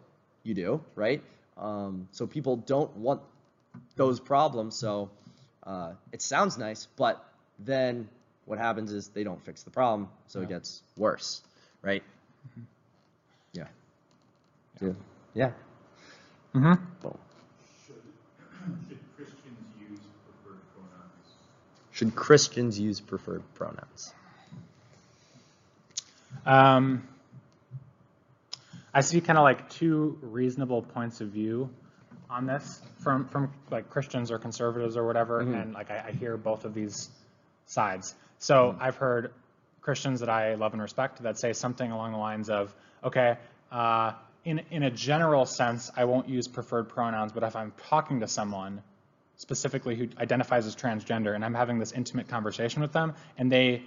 you 0.43 0.53
do, 0.53 0.81
right? 0.95 1.24
Um, 1.57 2.07
so 2.12 2.27
people 2.27 2.57
don't 2.57 2.95
want 2.98 3.22
those 3.95 4.19
problems. 4.19 4.75
So 4.75 5.10
uh, 5.63 5.93
it 6.12 6.22
sounds 6.22 6.57
nice, 6.57 6.88
but 6.98 7.24
then 7.60 8.10
what 8.45 8.60
happens 8.60 8.91
is 8.91 9.07
they 9.10 9.24
don't 9.24 9.43
fix 9.43 9.63
the 9.63 9.69
problem, 9.69 10.10
so 10.27 10.41
it 10.41 10.50
gets 10.50 10.81
worse, 10.98 11.41
right? 11.81 12.03
Yeah. 13.53 13.67
Yeah. 14.81 14.89
Yeah. 15.33 15.51
Mm-hmm. 16.53 16.83
Boom. 17.01 17.17
Should, 17.86 17.95
should 18.89 19.00
Christians 19.15 19.60
use 19.79 20.00
preferred 20.25 20.62
pronouns? 20.75 21.25
Should 21.91 22.15
Christians 22.15 22.79
use 22.79 23.00
preferred 23.00 23.43
pronouns? 23.55 24.13
Um, 26.45 27.07
I 28.93 29.01
see 29.01 29.21
kind 29.21 29.39
of 29.39 29.43
like 29.43 29.69
two 29.69 30.17
reasonable 30.21 30.83
points 30.83 31.21
of 31.21 31.29
view 31.29 31.69
on 32.29 32.45
this 32.45 32.81
from 33.00 33.27
from 33.27 33.51
like 33.71 33.89
Christians 33.89 34.31
or 34.31 34.38
conservatives 34.38 34.97
or 34.97 35.05
whatever, 35.05 35.39
and 35.39 35.73
like 35.73 35.89
I, 35.89 36.05
I 36.07 36.12
hear 36.12 36.38
both 36.38 36.65
of 36.65 36.73
these 36.73 37.09
sides. 37.65 38.13
So 38.39 38.75
I've 38.79 38.97
heard 38.97 39.33
Christians 39.81 40.19
that 40.19 40.29
I 40.29 40.55
love 40.55 40.73
and 40.73 40.81
respect 40.81 41.23
that 41.23 41.39
say 41.39 41.53
something 41.53 41.91
along 41.91 42.12
the 42.12 42.17
lines 42.17 42.50
of, 42.50 42.73
okay, 43.03 43.38
uh, 43.71 44.13
in 44.45 44.62
in 44.71 44.83
a 44.83 44.91
general 44.91 45.45
sense, 45.45 45.91
I 45.95 46.05
won't 46.05 46.29
use 46.29 46.47
preferred 46.47 46.89
pronouns, 46.89 47.31
but 47.31 47.43
if 47.43 47.55
I'm 47.55 47.73
talking 47.89 48.19
to 48.19 48.27
someone 48.27 48.81
specifically 49.38 49.95
who 49.95 50.07
identifies 50.19 50.67
as 50.67 50.75
transgender 50.75 51.33
and 51.33 51.43
I'm 51.43 51.55
having 51.55 51.79
this 51.79 51.91
intimate 51.91 52.27
conversation 52.27 52.81
with 52.81 52.91
them 52.91 53.15
and 53.38 53.51
they 53.51 53.81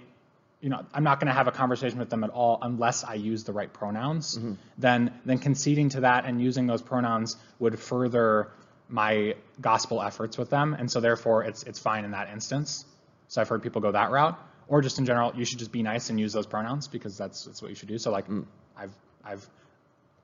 you 0.61 0.69
know, 0.69 0.83
I'm 0.93 1.03
not 1.03 1.19
going 1.19 1.27
to 1.27 1.33
have 1.33 1.47
a 1.47 1.51
conversation 1.51 1.99
with 1.99 2.09
them 2.09 2.23
at 2.23 2.31
all 2.31 2.57
unless 2.61 3.03
I 3.03 3.13
use 3.13 3.43
the 3.43 3.53
right 3.53 3.71
pronouns. 3.71 4.37
Mm-hmm. 4.37 4.53
Then, 4.77 5.13
then 5.25 5.37
conceding 5.37 5.89
to 5.89 6.01
that 6.01 6.25
and 6.25 6.41
using 6.41 6.65
those 6.65 6.81
pronouns 6.81 7.37
would 7.59 7.79
further 7.79 8.49
my 8.89 9.35
gospel 9.59 10.01
efforts 10.01 10.37
with 10.37 10.49
them, 10.49 10.73
and 10.73 10.89
so 10.89 10.99
therefore 10.99 11.43
it's 11.43 11.63
it's 11.63 11.79
fine 11.79 12.05
in 12.05 12.11
that 12.11 12.29
instance. 12.29 12.85
So 13.27 13.41
I've 13.41 13.49
heard 13.49 13.61
people 13.61 13.81
go 13.81 13.91
that 13.91 14.11
route, 14.11 14.39
or 14.67 14.81
just 14.81 14.99
in 14.99 15.05
general, 15.05 15.33
you 15.35 15.45
should 15.45 15.59
just 15.59 15.71
be 15.71 15.83
nice 15.83 16.09
and 16.09 16.19
use 16.19 16.33
those 16.33 16.45
pronouns 16.45 16.87
because 16.87 17.17
that's 17.17 17.45
that's 17.45 17.61
what 17.61 17.69
you 17.69 17.75
should 17.75 17.89
do. 17.89 17.97
So 17.97 18.11
like, 18.11 18.27
mm. 18.27 18.45
I've 18.77 18.93
I've 19.23 19.49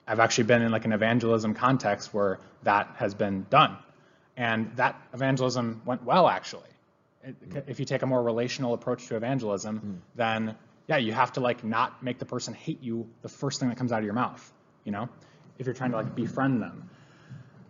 I've 0.07 0.19
actually 0.19 0.45
been 0.45 0.61
in 0.61 0.71
like 0.71 0.85
an 0.85 0.93
evangelism 0.93 1.53
context 1.53 2.13
where 2.13 2.39
that 2.63 2.95
has 2.97 3.13
been 3.13 3.45
done. 3.49 3.77
And 4.35 4.75
that 4.77 4.99
evangelism 5.13 5.83
went 5.85 6.03
well, 6.03 6.27
actually. 6.27 6.72
If 7.67 7.79
you 7.79 7.85
take 7.85 8.01
a 8.01 8.05
more 8.05 8.21
relational 8.21 8.73
approach 8.73 9.07
to 9.07 9.15
evangelism, 9.15 10.01
then 10.15 10.55
yeah, 10.87 10.97
you 10.97 11.13
have 11.13 11.31
to 11.33 11.39
like 11.39 11.63
not 11.63 12.03
make 12.03 12.19
the 12.19 12.25
person 12.25 12.53
hate 12.53 12.81
you 12.83 13.07
the 13.21 13.29
first 13.29 13.59
thing 13.59 13.69
that 13.69 13.77
comes 13.77 13.91
out 13.91 13.99
of 13.99 14.05
your 14.05 14.13
mouth, 14.13 14.51
you 14.83 14.91
know, 14.91 15.07
if 15.57 15.65
you're 15.65 15.75
trying 15.75 15.91
to 15.91 15.97
like 15.97 16.15
befriend 16.15 16.61
them. 16.61 16.89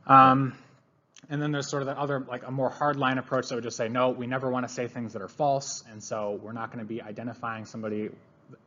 Um, 0.07 0.55
and 1.29 1.41
then 1.41 1.51
there's 1.51 1.69
sort 1.69 1.83
of 1.83 1.87
the 1.87 1.97
other, 1.97 2.19
like 2.19 2.45
a 2.45 2.51
more 2.51 2.69
hardline 2.71 3.17
approach 3.17 3.47
that 3.49 3.55
would 3.55 3.63
just 3.63 3.77
say, 3.77 3.87
no, 3.87 4.09
we 4.09 4.27
never 4.27 4.49
want 4.49 4.67
to 4.67 4.73
say 4.73 4.87
things 4.87 5.13
that 5.13 5.21
are 5.21 5.27
false, 5.29 5.83
and 5.89 6.03
so 6.03 6.39
we're 6.41 6.51
not 6.51 6.71
going 6.71 6.79
to 6.83 6.87
be 6.87 7.01
identifying 7.01 7.65
somebody 7.65 8.09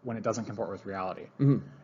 when 0.03 0.17
it 0.17 0.23
doesn't 0.23 0.47
comport 0.47 0.71
with 0.71 0.87
reality. 0.87 1.27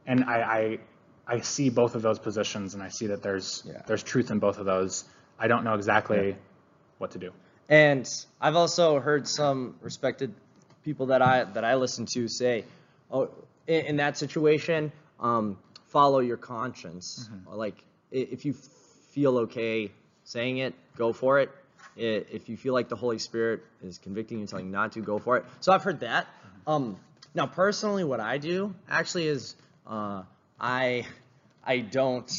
And 0.07 0.25
I, 0.25 0.41
I, 0.41 0.79
I 1.27 1.41
see 1.41 1.69
both 1.69 1.95
of 1.95 2.03
those 2.03 2.19
positions, 2.19 2.75
and 2.75 2.83
I 2.83 2.89
see 2.89 3.09
that 3.09 3.23
there's 3.23 3.63
Yeah. 3.67 3.83
there's 3.87 4.03
truth 4.03 4.31
in 4.31 4.39
both 4.39 4.59
of 4.59 4.65
those. 4.65 5.05
I 5.39 5.47
don't 5.49 5.65
know 5.65 5.75
exactly 5.75 6.37
what 6.99 7.11
to 7.13 7.19
do. 7.19 7.33
And 7.69 8.09
I've 8.41 8.57
also 8.57 9.01
heard 9.01 9.27
some 9.27 9.77
respected 9.81 10.35
people 10.85 11.07
that 11.07 11.23
I 11.23 11.45
that 11.45 11.65
I 11.65 11.77
listen 11.77 12.07
to 12.07 12.29
say, 12.29 12.65
"Oh, 13.11 13.31
in, 13.67 13.87
in 13.87 13.97
that 13.97 14.19
situation, 14.19 14.93
um, 15.21 15.59
follow 15.87 16.21
your 16.21 16.37
conscience. 16.37 17.29
Like 17.51 17.77
if 18.11 18.45
you 18.45 18.53
feel 18.53 19.39
okay 19.39 19.91
saying 20.25 20.59
it, 20.59 20.75
go 20.97 21.13
for 21.13 21.41
it. 21.41 21.51
If 21.97 22.49
you 22.49 22.57
feel 22.57 22.73
like 22.73 22.89
the 22.89 22.97
Holy 22.97 23.19
Spirit 23.19 23.63
is 23.83 23.99
convicting 23.99 24.41
you, 24.41 24.47
telling 24.47 24.67
you 24.67 24.73
not 24.73 24.93
to, 24.93 25.01
go 25.01 25.19
for 25.19 25.37
it." 25.37 25.45
So 25.61 25.73
I've 25.73 25.83
heard 25.83 26.01
that. 26.01 26.27
Um, 26.67 26.97
now, 27.35 27.47
personally, 27.47 28.05
what 28.05 28.21
I 28.21 28.39
do 28.39 28.75
actually 28.89 29.27
is 29.29 29.57
uh, 29.87 30.23
I 30.61 31.07
I 31.65 31.79
don't 31.79 32.31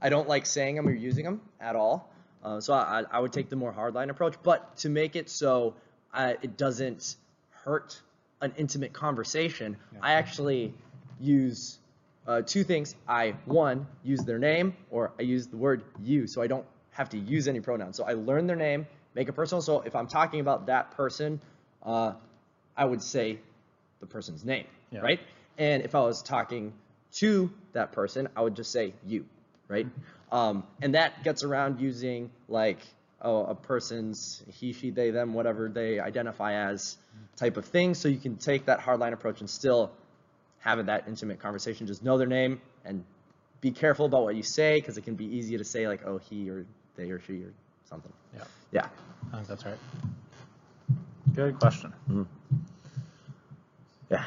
I 0.00 0.08
don't 0.08 0.28
like 0.28 0.46
saying 0.46 0.76
them 0.76 0.88
or 0.88 0.92
using 0.92 1.24
them 1.24 1.40
at 1.60 1.76
all. 1.76 2.11
Uh, 2.42 2.60
so 2.60 2.72
I, 2.74 3.04
I 3.10 3.20
would 3.20 3.32
take 3.32 3.48
the 3.48 3.56
more 3.56 3.72
hardline 3.72 4.10
approach, 4.10 4.34
but 4.42 4.76
to 4.78 4.88
make 4.88 5.16
it 5.16 5.30
so 5.30 5.74
uh, 6.12 6.34
it 6.42 6.56
doesn't 6.56 7.16
hurt 7.64 8.00
an 8.40 8.52
intimate 8.56 8.92
conversation, 8.92 9.76
I 10.00 10.14
actually 10.14 10.74
use 11.20 11.78
uh, 12.26 12.42
two 12.42 12.64
things. 12.64 12.94
I 13.06 13.34
one 13.44 13.86
use 14.02 14.20
their 14.24 14.38
name, 14.38 14.76
or 14.90 15.12
I 15.18 15.22
use 15.22 15.46
the 15.46 15.56
word 15.56 15.84
you, 16.02 16.26
so 16.26 16.42
I 16.42 16.48
don't 16.48 16.66
have 16.90 17.08
to 17.10 17.18
use 17.18 17.46
any 17.48 17.60
pronouns. 17.60 17.96
So 17.96 18.04
I 18.04 18.14
learn 18.14 18.46
their 18.46 18.56
name, 18.56 18.86
make 19.14 19.28
it 19.28 19.32
personal. 19.32 19.62
So 19.62 19.80
if 19.82 19.94
I'm 19.94 20.08
talking 20.08 20.40
about 20.40 20.66
that 20.66 20.90
person, 20.92 21.40
uh, 21.84 22.14
I 22.76 22.84
would 22.84 23.02
say 23.02 23.38
the 24.00 24.06
person's 24.06 24.44
name, 24.44 24.66
Yeah. 24.90 25.00
right? 25.00 25.20
And 25.58 25.82
if 25.84 25.94
I 25.94 26.00
was 26.00 26.22
talking 26.22 26.72
to 27.12 27.50
that 27.72 27.92
person, 27.92 28.28
I 28.34 28.42
would 28.42 28.56
just 28.56 28.72
say 28.72 28.94
you, 29.06 29.26
right? 29.68 29.86
Um, 30.32 30.64
and 30.80 30.94
that 30.94 31.22
gets 31.22 31.44
around 31.44 31.78
using 31.78 32.30
like 32.48 32.78
oh, 33.20 33.44
a 33.44 33.54
person's 33.54 34.42
he, 34.50 34.72
she, 34.72 34.90
they, 34.90 35.10
them, 35.10 35.34
whatever 35.34 35.68
they 35.68 36.00
identify 36.00 36.54
as 36.54 36.96
type 37.36 37.56
of 37.56 37.66
thing. 37.66 37.94
So 37.94 38.08
you 38.08 38.18
can 38.18 38.36
take 38.36 38.64
that 38.66 38.80
hardline 38.80 39.12
approach 39.12 39.40
and 39.40 39.48
still 39.48 39.92
have 40.60 40.84
that 40.86 41.04
intimate 41.06 41.38
conversation. 41.38 41.86
Just 41.86 42.02
know 42.02 42.18
their 42.18 42.26
name 42.26 42.60
and 42.84 43.04
be 43.60 43.70
careful 43.70 44.06
about 44.06 44.24
what 44.24 44.34
you 44.34 44.42
say 44.42 44.80
because 44.80 44.96
it 44.98 45.02
can 45.02 45.14
be 45.14 45.26
easy 45.26 45.56
to 45.58 45.64
say 45.64 45.86
like 45.86 46.04
oh 46.06 46.18
he 46.18 46.50
or 46.50 46.64
they 46.96 47.10
or 47.10 47.20
she 47.20 47.42
or 47.42 47.52
something. 47.84 48.12
Yeah, 48.34 48.44
Yeah. 48.72 48.88
I 49.32 49.36
think 49.36 49.48
that's 49.48 49.64
right. 49.64 49.78
Good 51.34 51.58
question. 51.58 51.92
Yeah. 54.10 54.24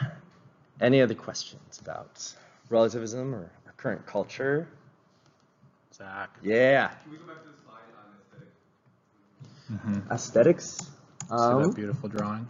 Any 0.81 1.01
other 1.01 1.15
questions 1.15 1.79
about 1.81 2.33
relativism 2.69 3.33
or 3.35 3.51
current 3.77 4.05
culture? 4.05 4.67
Zach. 5.97 6.29
Yeah. 6.43 6.87
Can 6.87 7.11
we 7.11 7.17
go 7.17 7.23
back 7.25 7.43
to 7.43 7.49
the 7.49 7.55
slide 7.63 7.87
on 7.95 8.11
aesthetics? 10.11 10.11
Aesthetics. 10.11 10.65
See 10.77 10.87
Um, 11.31 11.63
that 11.63 11.75
beautiful 11.75 12.09
drawing? 12.09 12.47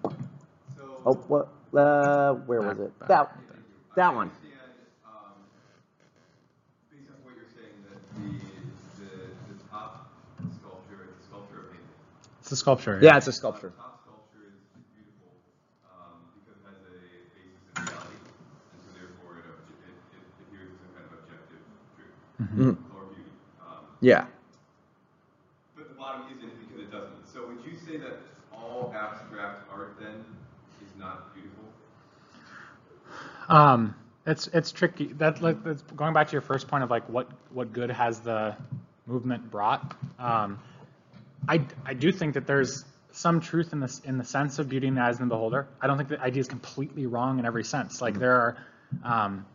So, 0.75 1.01
oh, 1.05 1.13
what? 1.27 1.47
Uh, 1.73 2.33
where 2.33 2.61
was 2.61 2.79
it? 2.79 2.99
back. 2.99 3.07
That. 3.09 3.31
thank 3.35 3.61
that 3.95 4.09
I 4.09 4.15
one. 4.15 4.27
understand, 4.29 4.59
um, 5.05 5.11
based 6.91 7.09
on 7.09 7.15
what 7.23 7.35
you're 7.35 7.51
saying, 7.55 7.75
the, 7.85 9.03
the, 9.03 9.09
the 9.53 9.63
top 9.69 10.09
sculpture, 10.59 11.09
the 11.19 11.25
sculpture 11.27 11.59
of 11.59 11.71
painting. 11.71 11.87
It's 12.41 12.51
a 12.51 12.55
sculpture. 12.55 12.99
Yeah, 13.01 13.17
it's 13.17 13.27
a 13.27 13.31
sculpture. 13.33 13.73
The 22.37 22.75
Yeah. 24.01 24.25
But 25.75 25.89
the 25.89 25.95
bottom 25.95 26.23
isn't 26.35 26.51
because 26.67 26.81
it 26.81 26.91
doesn't. 26.91 27.27
So 27.33 27.47
would 27.47 27.65
you 27.65 27.77
say 27.77 27.97
that 27.97 28.19
all 28.53 28.93
abstract 28.95 29.69
art 29.71 29.95
then 29.99 30.23
is 30.83 30.91
not 30.97 31.33
beautiful? 31.33 31.63
Um, 33.49 33.95
it's 34.25 34.47
it's 34.47 34.71
tricky. 34.71 35.07
That 35.07 35.41
like 35.41 35.63
that's 35.63 35.81
going 35.81 36.13
back 36.13 36.27
to 36.27 36.31
your 36.33 36.41
first 36.41 36.67
point 36.67 36.83
of 36.83 36.89
like 36.89 37.07
what 37.09 37.29
what 37.51 37.73
good 37.73 37.91
has 37.91 38.19
the 38.19 38.55
movement 39.05 39.51
brought. 39.51 39.95
Um, 40.19 40.59
I 41.47 41.61
I 41.85 41.93
do 41.93 42.11
think 42.11 42.33
that 42.33 42.47
there's 42.47 42.83
some 43.11 43.39
truth 43.39 43.71
in 43.71 43.79
this 43.79 43.99
in 44.03 44.17
the 44.17 44.23
sense 44.23 44.59
of 44.59 44.67
beauty 44.67 44.87
in 44.87 44.95
the 44.95 45.01
eyes 45.01 45.15
of 45.15 45.19
the 45.19 45.25
beholder. 45.27 45.67
I 45.81 45.87
don't 45.87 45.97
think 45.97 46.09
the 46.09 46.21
idea 46.21 46.41
is 46.41 46.47
completely 46.47 47.05
wrong 47.05 47.39
in 47.39 47.45
every 47.45 47.63
sense. 47.63 48.01
Like 48.01 48.17
there 48.19 48.35
are. 48.35 48.57
Um, 49.03 49.45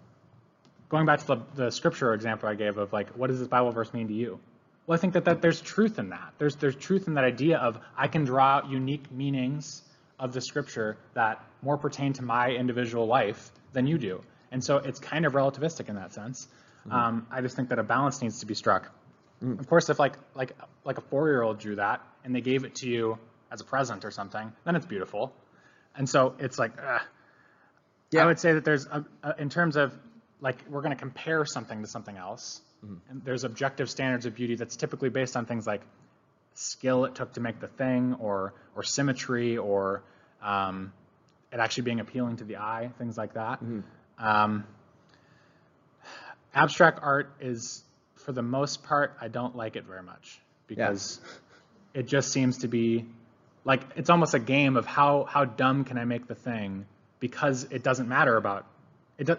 going 0.91 1.07
back 1.07 1.21
to 1.21 1.27
the, 1.27 1.39
the 1.55 1.71
scripture 1.71 2.13
example 2.13 2.49
I 2.49 2.55
gave 2.55 2.77
of 2.77 2.93
like, 2.93 3.09
what 3.11 3.29
does 3.29 3.39
this 3.39 3.49
Bible 3.49 3.73
verse 3.73 3.95
mean 3.95 4.09
to 4.09 4.15
you? 4.15 4.39
Well, 4.87 4.99
I 4.99 5.01
think 5.01 5.15
that, 5.15 5.25
that 5.25 5.41
there's 5.41 5.61
truth 5.61 5.99
in 5.99 6.11
that. 6.11 6.35
There's 6.39 6.57
there's 6.57 6.77
truth 6.77 7.09
in 7.09 7.15
that 7.15 7.25
idea 7.25 7.57
of 7.59 7.79
I 7.97 8.09
can 8.09 8.25
draw 8.25 8.57
out 8.57 8.69
unique 8.69 9.11
meanings 9.11 9.83
of 10.19 10.33
the 10.33 10.41
scripture 10.41 10.99
that 11.15 11.43
more 11.63 11.79
pertain 11.79 12.13
to 12.15 12.23
my 12.23 12.51
individual 12.51 13.07
life 13.07 13.51
than 13.73 13.87
you 13.87 13.97
do. 13.97 14.21
And 14.53 14.63
so 14.63 14.77
it's 14.77 14.99
kind 14.99 15.25
of 15.25 15.33
relativistic 15.33 15.89
in 15.89 15.95
that 15.95 16.13
sense. 16.13 16.49
Um, 16.91 17.27
I 17.31 17.41
just 17.41 17.57
think 17.57 17.69
that 17.69 17.79
a 17.79 17.83
balance 17.83 18.21
needs 18.21 18.41
to 18.41 18.47
be 18.47 18.55
struck. 18.55 18.91
Of 19.43 19.69
course, 19.69 19.89
if 19.91 19.99
like 19.99 20.17
like 20.35 20.57
like 20.85 20.99
a 20.99 21.03
four 21.03 21.29
year 21.29 21.43
old 21.43 21.59
drew 21.59 21.77
that 21.77 22.01
and 22.25 22.35
they 22.35 22.41
gave 22.41 22.65
it 22.65 22.75
to 22.77 22.89
you 22.89 23.19
as 23.53 23.61
a 23.61 23.65
present 23.65 24.05
or 24.05 24.11
something, 24.11 24.53
then 24.65 24.77
it's 24.77 24.87
beautiful. 24.87 25.33
And 25.95 26.09
so 26.09 26.35
it's 26.39 26.59
like, 26.59 26.73
ugh. 26.83 27.03
Yeah. 28.11 28.25
I 28.25 28.27
would 28.27 28.41
say 28.41 28.55
that 28.55 28.65
there's, 28.65 28.87
a, 28.87 29.05
a, 29.23 29.35
in 29.39 29.51
terms 29.51 29.77
of, 29.77 29.97
like, 30.41 30.57
we're 30.69 30.83
going 30.83 30.95
to 30.95 30.99
compare 30.99 31.45
something 31.45 31.83
to 31.83 31.89
something 31.89 32.17
else, 32.17 32.61
and 33.11 33.23
there's 33.25 33.45
objective 33.45 33.91
standards 33.91 34.27
of 34.27 34.35
beauty 34.35 34.55
that's 34.55 34.77
typically 34.77 35.11
based 35.11 35.37
on 35.37 35.45
things 35.47 35.67
like 35.67 35.83
skill 36.55 37.05
it 37.05 37.15
took 37.15 37.33
to 37.35 37.41
make 37.41 37.61
the 37.61 37.69
thing, 37.69 38.17
or 38.21 38.55
or 38.75 38.83
symmetry, 38.83 39.59
or 39.59 40.03
um, 40.43 40.93
it 41.53 41.61
actually 41.61 41.85
being 41.85 42.01
appealing 42.01 42.37
to 42.37 42.45
the 42.45 42.57
eye, 42.57 42.91
things 42.99 43.19
like 43.19 43.35
that. 43.35 43.61
Um, 44.19 44.65
abstract 46.55 47.01
art 47.03 47.33
is, 47.41 47.83
for 48.17 48.33
the 48.33 48.43
most 48.43 48.83
part, 48.83 49.17
I 49.21 49.29
don't 49.29 49.57
like 49.57 49.77
it 49.77 49.85
very 49.85 50.03
much 50.03 50.41
because 50.67 51.21
it 51.95 52.07
just 52.07 52.33
seems 52.33 52.59
to 52.59 52.69
be 52.69 53.07
like 53.65 53.83
it's 53.97 54.11
almost 54.11 54.35
a 54.35 54.39
game 54.39 54.77
of 54.77 54.87
how 54.87 55.25
how 55.25 55.45
dumb 55.45 55.85
can 55.85 55.99
I 55.99 56.05
make 56.05 56.27
the 56.27 56.35
thing 56.35 56.87
because 57.19 57.65
it 57.71 57.83
doesn't 57.83 58.09
matter 58.09 58.37
about 58.37 58.67
it. 59.19 59.27
Does, 59.27 59.39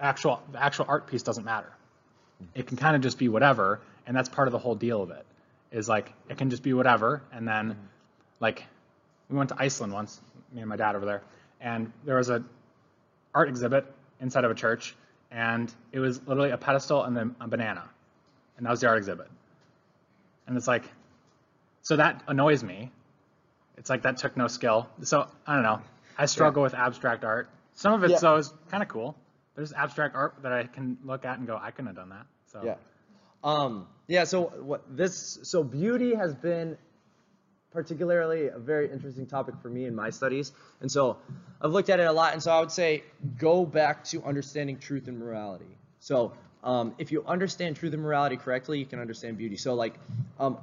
actual 0.00 0.42
the 0.52 0.62
actual 0.62 0.86
art 0.88 1.06
piece 1.06 1.22
doesn't 1.22 1.44
matter. 1.44 1.72
It 2.54 2.66
can 2.66 2.76
kind 2.76 2.94
of 2.96 3.02
just 3.02 3.18
be 3.18 3.28
whatever, 3.28 3.80
and 4.06 4.16
that's 4.16 4.28
part 4.28 4.48
of 4.48 4.52
the 4.52 4.58
whole 4.58 4.74
deal 4.74 5.02
of 5.02 5.10
it. 5.10 5.24
Is 5.70 5.88
like 5.88 6.12
it 6.28 6.38
can 6.38 6.50
just 6.50 6.62
be 6.62 6.72
whatever, 6.72 7.22
and 7.32 7.46
then 7.46 7.76
like 8.40 8.64
we 9.28 9.36
went 9.36 9.50
to 9.50 9.56
Iceland 9.58 9.92
once, 9.92 10.20
me 10.52 10.60
and 10.60 10.68
my 10.68 10.76
dad 10.76 10.94
over 10.96 11.04
there, 11.04 11.22
and 11.60 11.92
there 12.04 12.16
was 12.16 12.30
a 12.30 12.42
art 13.34 13.48
exhibit 13.48 13.86
inside 14.20 14.44
of 14.44 14.50
a 14.50 14.54
church, 14.54 14.94
and 15.30 15.72
it 15.92 15.98
was 16.00 16.20
literally 16.26 16.50
a 16.50 16.56
pedestal 16.56 17.04
and 17.04 17.16
then 17.16 17.34
a 17.40 17.48
banana, 17.48 17.84
and 18.56 18.64
that 18.66 18.70
was 18.70 18.80
the 18.80 18.86
art 18.88 18.98
exhibit. 18.98 19.28
And 20.46 20.56
it's 20.56 20.66
like, 20.66 20.84
so 21.82 21.96
that 21.96 22.22
annoys 22.26 22.62
me. 22.62 22.90
It's 23.76 23.90
like 23.90 24.02
that 24.02 24.16
took 24.16 24.36
no 24.36 24.48
skill. 24.48 24.88
So 25.02 25.28
I 25.46 25.54
don't 25.54 25.62
know. 25.62 25.80
I 26.16 26.24
struggle 26.26 26.62
with 26.62 26.74
abstract 26.74 27.24
art. 27.24 27.48
Some 27.74 27.92
of 27.92 28.02
it 28.02 28.10
Yeah. 28.12 28.16
so 28.16 28.36
is 28.36 28.52
kind 28.70 28.82
of 28.82 28.88
cool. 28.88 29.14
There's 29.58 29.72
abstract 29.72 30.14
art 30.14 30.36
that 30.44 30.52
I 30.52 30.62
can 30.62 30.98
look 31.02 31.24
at 31.24 31.36
and 31.36 31.44
go, 31.44 31.58
I 31.60 31.72
couldn't 31.72 31.88
have 31.88 31.96
done 31.96 32.10
that. 32.10 32.26
So 32.46 32.62
Yeah. 32.64 32.76
Um, 33.42 33.88
yeah, 34.06 34.22
so 34.22 34.44
what 34.44 34.84
this 34.96 35.40
so 35.42 35.64
beauty 35.64 36.14
has 36.14 36.32
been 36.32 36.78
particularly 37.72 38.46
a 38.46 38.58
very 38.58 38.88
interesting 38.88 39.26
topic 39.26 39.56
for 39.60 39.68
me 39.68 39.84
in 39.86 39.96
my 39.96 40.10
studies. 40.10 40.52
And 40.80 40.88
so 40.88 41.16
I've 41.60 41.72
looked 41.72 41.90
at 41.90 41.98
it 41.98 42.06
a 42.06 42.12
lot 42.12 42.34
and 42.34 42.42
so 42.42 42.52
I 42.52 42.60
would 42.60 42.70
say 42.70 43.02
go 43.36 43.66
back 43.66 44.04
to 44.04 44.22
understanding 44.22 44.78
truth 44.78 45.08
and 45.08 45.18
morality. 45.18 45.76
So 45.98 46.34
um, 46.62 46.94
if 46.98 47.10
you 47.10 47.24
understand 47.26 47.74
truth 47.74 47.94
and 47.94 48.02
morality 48.02 48.36
correctly, 48.36 48.78
you 48.78 48.86
can 48.86 49.00
understand 49.00 49.38
beauty. 49.38 49.56
So 49.56 49.74
like 49.74 49.94
um, 50.38 50.58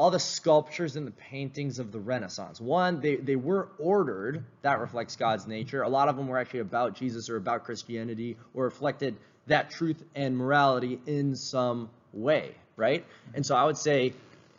all 0.00 0.10
the 0.10 0.18
sculptures 0.18 0.96
and 0.96 1.06
the 1.06 1.10
paintings 1.10 1.78
of 1.78 1.92
the 1.92 2.00
Renaissance. 2.00 2.58
One, 2.58 3.02
they, 3.02 3.16
they 3.16 3.36
were 3.36 3.68
ordered, 3.78 4.42
that 4.62 4.80
reflects 4.80 5.14
God's 5.14 5.46
nature. 5.46 5.82
A 5.82 5.90
lot 5.90 6.08
of 6.08 6.16
them 6.16 6.26
were 6.26 6.38
actually 6.38 6.60
about 6.60 6.94
Jesus 6.94 7.28
or 7.28 7.36
about 7.36 7.64
Christianity 7.64 8.38
or 8.54 8.64
reflected 8.64 9.14
that 9.46 9.68
truth 9.70 10.02
and 10.14 10.38
morality 10.38 10.98
in 11.04 11.36
some 11.36 11.90
way, 12.14 12.54
right? 12.76 13.04
And 13.34 13.44
so 13.44 13.54
I 13.54 13.64
would 13.64 13.76
say 13.76 14.14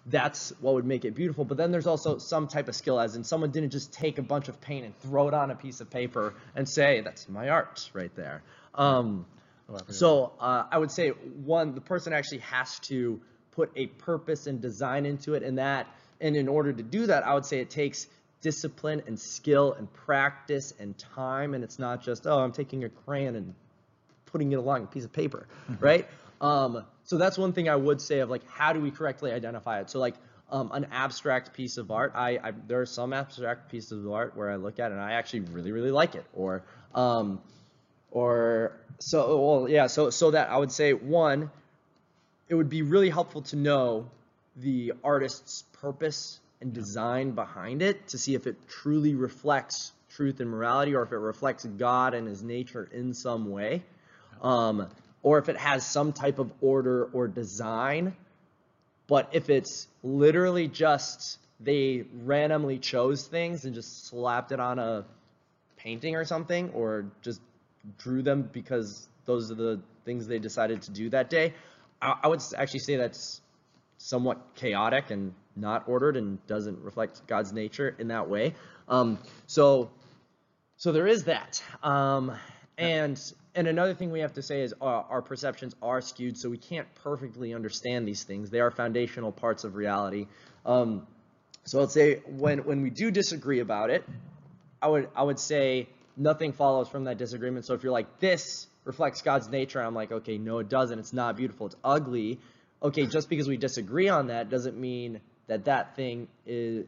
that's 0.06 0.54
what 0.62 0.76
would 0.76 0.86
make 0.86 1.06
it 1.06 1.16
beautiful. 1.16 1.44
But 1.44 1.58
then 1.58 1.72
there's 1.72 1.88
also 1.88 2.20
some 2.20 2.48
type 2.48 2.68
of 2.68 2.76
skill, 2.76 3.00
as 3.00 3.16
in 3.16 3.24
someone 3.24 3.50
didn't 3.50 3.72
just 3.72 3.92
take 3.92 4.20
a 4.20 4.22
bunch 4.22 4.48
of 4.48 4.62
paint 4.62 4.86
and 4.86 4.96
throw 5.00 5.28
it 5.28 5.34
on 5.34 5.50
a 5.50 5.56
piece 5.56 5.82
of 5.82 5.90
paper 5.90 6.36
and 6.56 6.70
say, 6.70 7.02
that's 7.02 7.28
my 7.28 7.50
art 7.50 7.90
right 7.94 8.16
there. 8.16 8.44
Um, 8.76 9.26
so 9.90 10.34
uh, 10.40 10.66
I 10.72 10.78
would 10.78 10.92
say 10.92 11.10
one, 11.10 11.74
the 11.74 11.82
person 11.82 12.14
actually 12.14 12.40
has 12.40 12.78
to 12.82 13.20
put 13.52 13.72
a 13.76 13.88
purpose 13.88 14.48
and 14.48 14.62
design 14.62 15.06
into 15.06 15.34
it, 15.34 15.44
and 15.44 15.58
that, 15.58 15.88
and 16.20 16.36
in 16.36 16.48
order 16.48 16.72
to 16.74 16.84
do 16.84 17.08
that, 17.08 17.26
I 17.26 17.34
would 17.34 17.46
say 17.46 17.60
it 17.60 17.70
takes 17.70 18.08
discipline 18.42 19.04
and 19.08 19.20
skill 19.20 19.74
and 19.74 19.92
practice 19.94 20.74
and 20.80 20.98
time, 20.98 21.54
and 21.54 21.64
it's 21.64 21.80
not 21.80 22.04
just 22.04 22.28
oh, 22.28 22.40
I'm 22.40 22.52
taking 22.52 22.84
a 22.84 22.90
crayon 22.90 23.36
and 23.36 23.54
putting 24.26 24.52
it 24.52 24.56
along 24.56 24.84
a 24.84 24.88
piece 24.88 25.06
of 25.06 25.14
paper, 25.14 25.48
right? 25.80 26.08
Um, 26.40 26.86
so 27.04 27.18
that's 27.18 27.38
one 27.38 27.54
thing 27.54 27.70
I 27.70 27.76
would 27.76 28.02
say 28.02 28.20
of 28.20 28.30
like 28.30 28.48
how 28.50 28.74
do 28.74 28.80
we 28.80 28.92
correctly 28.92 29.32
identify 29.32 29.80
it? 29.80 29.90
So 29.90 30.00
like 30.00 30.16
um, 30.50 30.72
an 30.74 30.88
abstract 30.92 31.54
piece 31.54 31.78
of 31.78 31.92
art, 31.92 32.14
I, 32.16 32.40
I 32.44 32.52
there 32.68 32.82
are 32.82 32.86
some 32.86 33.14
abstract 33.14 33.70
pieces 33.70 34.06
of 34.06 34.12
art 34.12 34.36
where 34.36 34.50
I 34.50 34.56
look 34.56 34.80
at 34.80 34.92
it 34.92 34.96
and 34.96 35.02
I 35.02 35.14
actually 35.14 35.42
really 35.42 35.72
really 35.72 35.92
like 35.92 36.16
it, 36.16 36.26
or 36.34 36.64
um, 36.96 37.42
or 38.12 38.74
so 39.00 39.40
well 39.40 39.70
yeah 39.70 39.88
so 39.88 40.10
so 40.10 40.32
that 40.32 40.50
i 40.50 40.58
would 40.58 40.72
say 40.72 40.94
one 40.94 41.50
it 42.52 42.56
would 42.56 42.70
be 42.70 42.84
really 42.84 43.10
helpful 43.10 43.42
to 43.42 43.56
know 43.56 44.08
the 44.58 44.94
artist's 45.04 45.64
purpose 45.82 46.40
and 46.60 46.74
design 46.74 47.32
behind 47.32 47.82
it 47.82 48.10
to 48.10 48.18
see 48.20 48.36
if 48.36 48.46
it 48.46 48.56
truly 48.68 49.16
reflects 49.16 49.94
truth 50.10 50.40
and 50.42 50.50
morality 50.50 50.94
or 50.94 51.02
if 51.02 51.12
it 51.12 51.18
reflects 51.18 51.66
god 51.66 52.14
and 52.14 52.28
his 52.28 52.44
nature 52.44 52.88
in 52.94 53.14
some 53.14 53.50
way. 53.50 53.82
Um, 54.44 54.88
or 55.24 55.40
if 55.40 55.50
it 55.50 55.58
has 55.58 55.86
some 55.86 56.14
type 56.14 56.38
of 56.38 56.52
order 56.62 57.06
or 57.06 57.28
design 57.28 58.16
but 59.08 59.30
if 59.34 59.50
it's 59.50 59.88
literally 60.04 60.70
just 60.70 61.38
they 61.60 62.06
randomly 62.24 62.80
chose 62.80 63.28
things 63.28 63.66
and 63.66 63.74
just 63.76 64.08
slapped 64.08 64.52
it 64.52 64.60
on 64.60 64.80
a 64.80 65.04
painting 65.78 66.16
or 66.16 66.26
something, 66.26 66.70
or 66.72 67.06
just 67.22 67.42
drew 67.98 68.22
them 68.22 68.50
because 68.54 69.08
those 69.26 69.52
are 69.52 69.56
the 69.56 69.82
things 70.06 70.28
they 70.28 70.40
decided 70.40 70.82
to 70.84 70.92
do 70.92 71.10
that 71.10 71.30
day, 71.30 71.54
I, 72.02 72.20
I 72.24 72.28
would 72.28 72.42
actually 72.58 72.80
say 72.80 72.96
that's 72.98 73.42
somewhat 73.98 74.56
chaotic 74.56 75.12
and 75.12 75.34
not 75.56 75.88
ordered 75.88 76.18
and 76.18 76.46
doesn't 76.48 76.80
reflect 76.80 77.26
God's 77.28 77.54
nature 77.54 77.96
in 78.00 78.08
that 78.08 78.30
way. 78.30 78.56
Um, 78.88 79.20
so, 79.48 79.92
so 80.78 80.92
there 80.92 81.08
is 81.08 81.26
that. 81.26 81.62
Um, 81.84 82.34
and 82.78 83.20
and 83.54 83.68
another 83.68 83.94
thing 83.94 84.12
we 84.12 84.22
have 84.22 84.34
to 84.34 84.42
say 84.42 84.62
is 84.62 84.74
our, 84.82 85.06
our 85.10 85.22
perceptions 85.22 85.76
are 85.82 86.00
skewed, 86.02 86.38
so 86.38 86.50
we 86.50 86.58
can't 86.58 86.88
perfectly 86.96 87.54
understand 87.54 88.08
these 88.08 88.24
things. 88.24 88.50
They 88.50 88.62
are 88.62 88.72
foundational 88.72 89.32
parts 89.32 89.66
of 89.66 89.76
reality. 89.76 90.28
Um, 90.66 91.06
so 91.66 91.82
I'd 91.82 91.92
say 91.92 92.22
when 92.28 92.60
when 92.60 92.82
we 92.82 92.90
do 92.90 93.12
disagree 93.12 93.60
about 93.60 93.90
it, 93.90 94.04
I 94.82 94.88
would 94.88 95.10
I 95.16 95.24
would 95.24 95.40
say 95.40 95.90
nothing 96.18 96.54
follows 96.54 96.88
from 96.88 97.04
that 97.04 97.18
disagreement. 97.18 97.66
So 97.66 97.74
if 97.74 97.84
you're 97.84 97.92
like 97.92 98.20
this 98.20 98.68
reflects 98.84 99.22
God's 99.22 99.50
nature, 99.50 99.82
I'm 99.82 99.96
like 99.96 100.12
okay, 100.12 100.38
no, 100.38 100.60
it 100.60 100.70
doesn't. 100.70 101.00
It's 101.00 101.14
not 101.14 101.38
beautiful. 101.38 101.68
It's 101.68 101.76
ugly. 101.84 102.40
Okay, 102.84 103.06
just 103.06 103.30
because 103.30 103.48
we 103.48 103.58
disagree 103.58 104.10
on 104.10 104.28
that 104.28 104.50
doesn't 104.50 104.78
mean 104.78 105.22
that 105.48 105.66
that 105.66 105.96
thing 105.96 106.28
is 106.46 106.86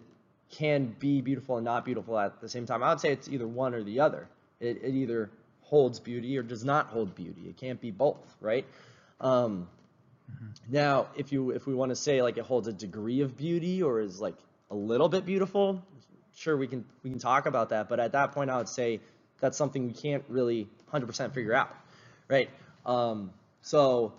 can 0.52 0.96
be 1.00 1.22
beautiful 1.22 1.58
and 1.58 1.66
not 1.66 1.84
beautiful 1.84 2.18
at 2.18 2.40
the 2.40 2.50
same 2.50 2.66
time. 2.66 2.84
I 2.84 2.90
would 2.90 3.00
say 3.00 3.12
it's 3.12 3.28
either 3.28 3.48
one 3.48 3.74
or 3.74 3.84
the 3.84 4.02
other. 4.02 4.28
It, 4.60 4.84
it 4.84 4.94
either 4.94 5.32
holds 5.64 6.00
beauty 6.00 6.38
or 6.38 6.44
does 6.44 6.64
not 6.64 6.88
hold 6.88 7.16
beauty. 7.16 7.42
It 7.48 7.58
can't 7.58 7.82
be 7.82 7.92
both, 7.92 8.36
right? 8.40 8.66
Um, 9.20 9.68
now, 10.70 11.08
if 11.16 11.32
you 11.32 11.52
if 11.52 11.66
we 11.66 11.74
want 11.74 11.90
to 11.90 11.96
say 11.96 12.22
like 12.22 12.38
it 12.38 12.46
holds 12.46 12.68
a 12.68 12.74
degree 12.74 13.22
of 13.22 13.36
beauty 13.38 13.82
or 13.82 14.00
is 14.00 14.20
like 14.22 14.36
a 14.70 14.76
little 14.76 15.10
bit 15.10 15.26
beautiful, 15.26 15.82
sure 16.36 16.56
we 16.56 16.68
can 16.68 16.86
we 17.04 17.10
can 17.10 17.20
talk 17.20 17.46
about 17.46 17.70
that. 17.70 17.90
But 17.90 18.00
at 18.00 18.12
that 18.14 18.34
point, 18.34 18.50
I 18.50 18.58
would 18.58 18.70
say 18.70 19.00
that's 19.40 19.58
something 19.58 19.88
we 19.88 19.94
can't 19.94 20.24
really 20.30 20.68
100% 20.94 21.34
figure 21.34 21.54
out, 21.54 21.76
right? 22.28 22.50
Um, 22.86 23.32
so 23.62 24.14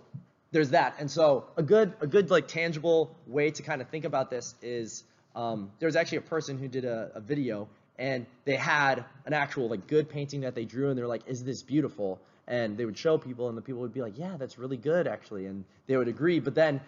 there's 0.51 0.69
that. 0.71 0.95
And 0.99 1.09
so 1.09 1.45
a 1.57 1.63
good 1.63 1.93
a 2.01 2.07
good 2.07 2.29
like 2.29 2.47
tangible 2.47 3.15
way 3.27 3.51
to 3.51 3.63
kind 3.63 3.81
of 3.81 3.89
think 3.89 4.05
about 4.05 4.29
this 4.29 4.55
is 4.61 5.03
um, 5.35 5.71
there's 5.79 5.95
actually 5.95 6.19
a 6.19 6.21
person 6.21 6.57
who 6.57 6.67
did 6.67 6.85
a, 6.85 7.11
a 7.15 7.19
video 7.19 7.67
and 7.97 8.25
they 8.45 8.55
had 8.55 9.03
an 9.25 9.33
actual 9.33 9.69
like 9.69 9.87
good 9.87 10.09
painting 10.09 10.41
that 10.41 10.55
they 10.55 10.65
drew 10.65 10.89
and 10.89 10.97
they're 10.97 11.07
like, 11.07 11.23
is 11.27 11.43
this 11.43 11.61
beautiful? 11.61 12.19
And 12.47 12.77
they 12.77 12.85
would 12.85 12.97
show 12.97 13.17
people 13.17 13.49
and 13.49 13.57
the 13.57 13.61
people 13.61 13.81
would 13.81 13.93
be 13.93 14.01
like, 14.01 14.17
yeah, 14.17 14.37
that's 14.37 14.57
really 14.57 14.77
good 14.77 15.07
actually, 15.07 15.45
and 15.45 15.65
they 15.87 15.97
would 15.97 16.07
agree. 16.07 16.39
But 16.39 16.55
then 16.55 16.81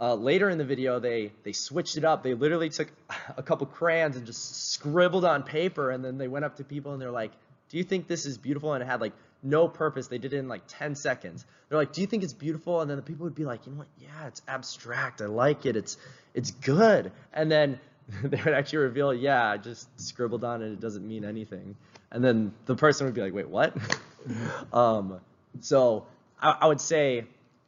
uh, 0.00 0.14
later 0.14 0.50
in 0.50 0.58
the 0.58 0.64
video, 0.64 1.00
they 1.00 1.32
they 1.42 1.52
switched 1.52 1.96
it 1.96 2.04
up. 2.04 2.22
They 2.22 2.34
literally 2.34 2.70
took 2.70 2.88
a 3.36 3.42
couple 3.42 3.66
crayons 3.66 4.16
and 4.16 4.26
just 4.26 4.72
scribbled 4.72 5.24
on 5.24 5.42
paper, 5.42 5.90
and 5.90 6.04
then 6.04 6.18
they 6.18 6.28
went 6.28 6.44
up 6.44 6.56
to 6.56 6.64
people 6.64 6.92
and 6.92 7.00
they're 7.00 7.10
like, 7.10 7.32
"Do 7.70 7.78
you 7.78 7.84
think 7.84 8.06
this 8.06 8.26
is 8.26 8.38
beautiful?" 8.38 8.74
And 8.74 8.82
it 8.82 8.86
had 8.86 9.00
like 9.00 9.12
no 9.42 9.68
purpose. 9.68 10.08
They 10.08 10.18
did 10.18 10.32
it 10.32 10.38
in 10.38 10.48
like 10.48 10.62
10 10.68 10.94
seconds. 10.94 11.44
They're 11.68 11.78
like, 11.78 11.92
"Do 11.92 12.00
you 12.00 12.06
think 12.06 12.22
it's 12.22 12.32
beautiful?" 12.32 12.80
And 12.80 12.90
then 12.90 12.96
the 12.96 13.02
people 13.02 13.24
would 13.24 13.34
be 13.34 13.44
like, 13.44 13.66
"You 13.66 13.72
know 13.72 13.78
what? 13.78 13.88
Yeah, 13.98 14.26
it's 14.26 14.42
abstract. 14.46 15.20
I 15.20 15.26
like 15.26 15.66
it. 15.66 15.76
It's 15.76 15.96
it's 16.34 16.50
good." 16.50 17.12
And 17.32 17.50
then 17.50 17.80
they 18.22 18.40
would 18.42 18.54
actually 18.54 18.78
reveal, 18.80 19.12
"Yeah, 19.12 19.50
I 19.50 19.56
just 19.56 19.88
scribbled 20.00 20.44
on 20.44 20.62
it. 20.62 20.72
It 20.72 20.80
doesn't 20.80 21.06
mean 21.06 21.24
anything." 21.24 21.76
And 22.10 22.24
then 22.24 22.54
the 22.66 22.76
person 22.76 23.06
would 23.06 23.14
be 23.14 23.20
like, 23.20 23.34
"Wait, 23.34 23.48
what?" 23.48 23.76
um, 24.72 25.20
so 25.60 26.06
I, 26.40 26.56
I 26.62 26.66
would 26.66 26.80
say 26.80 27.24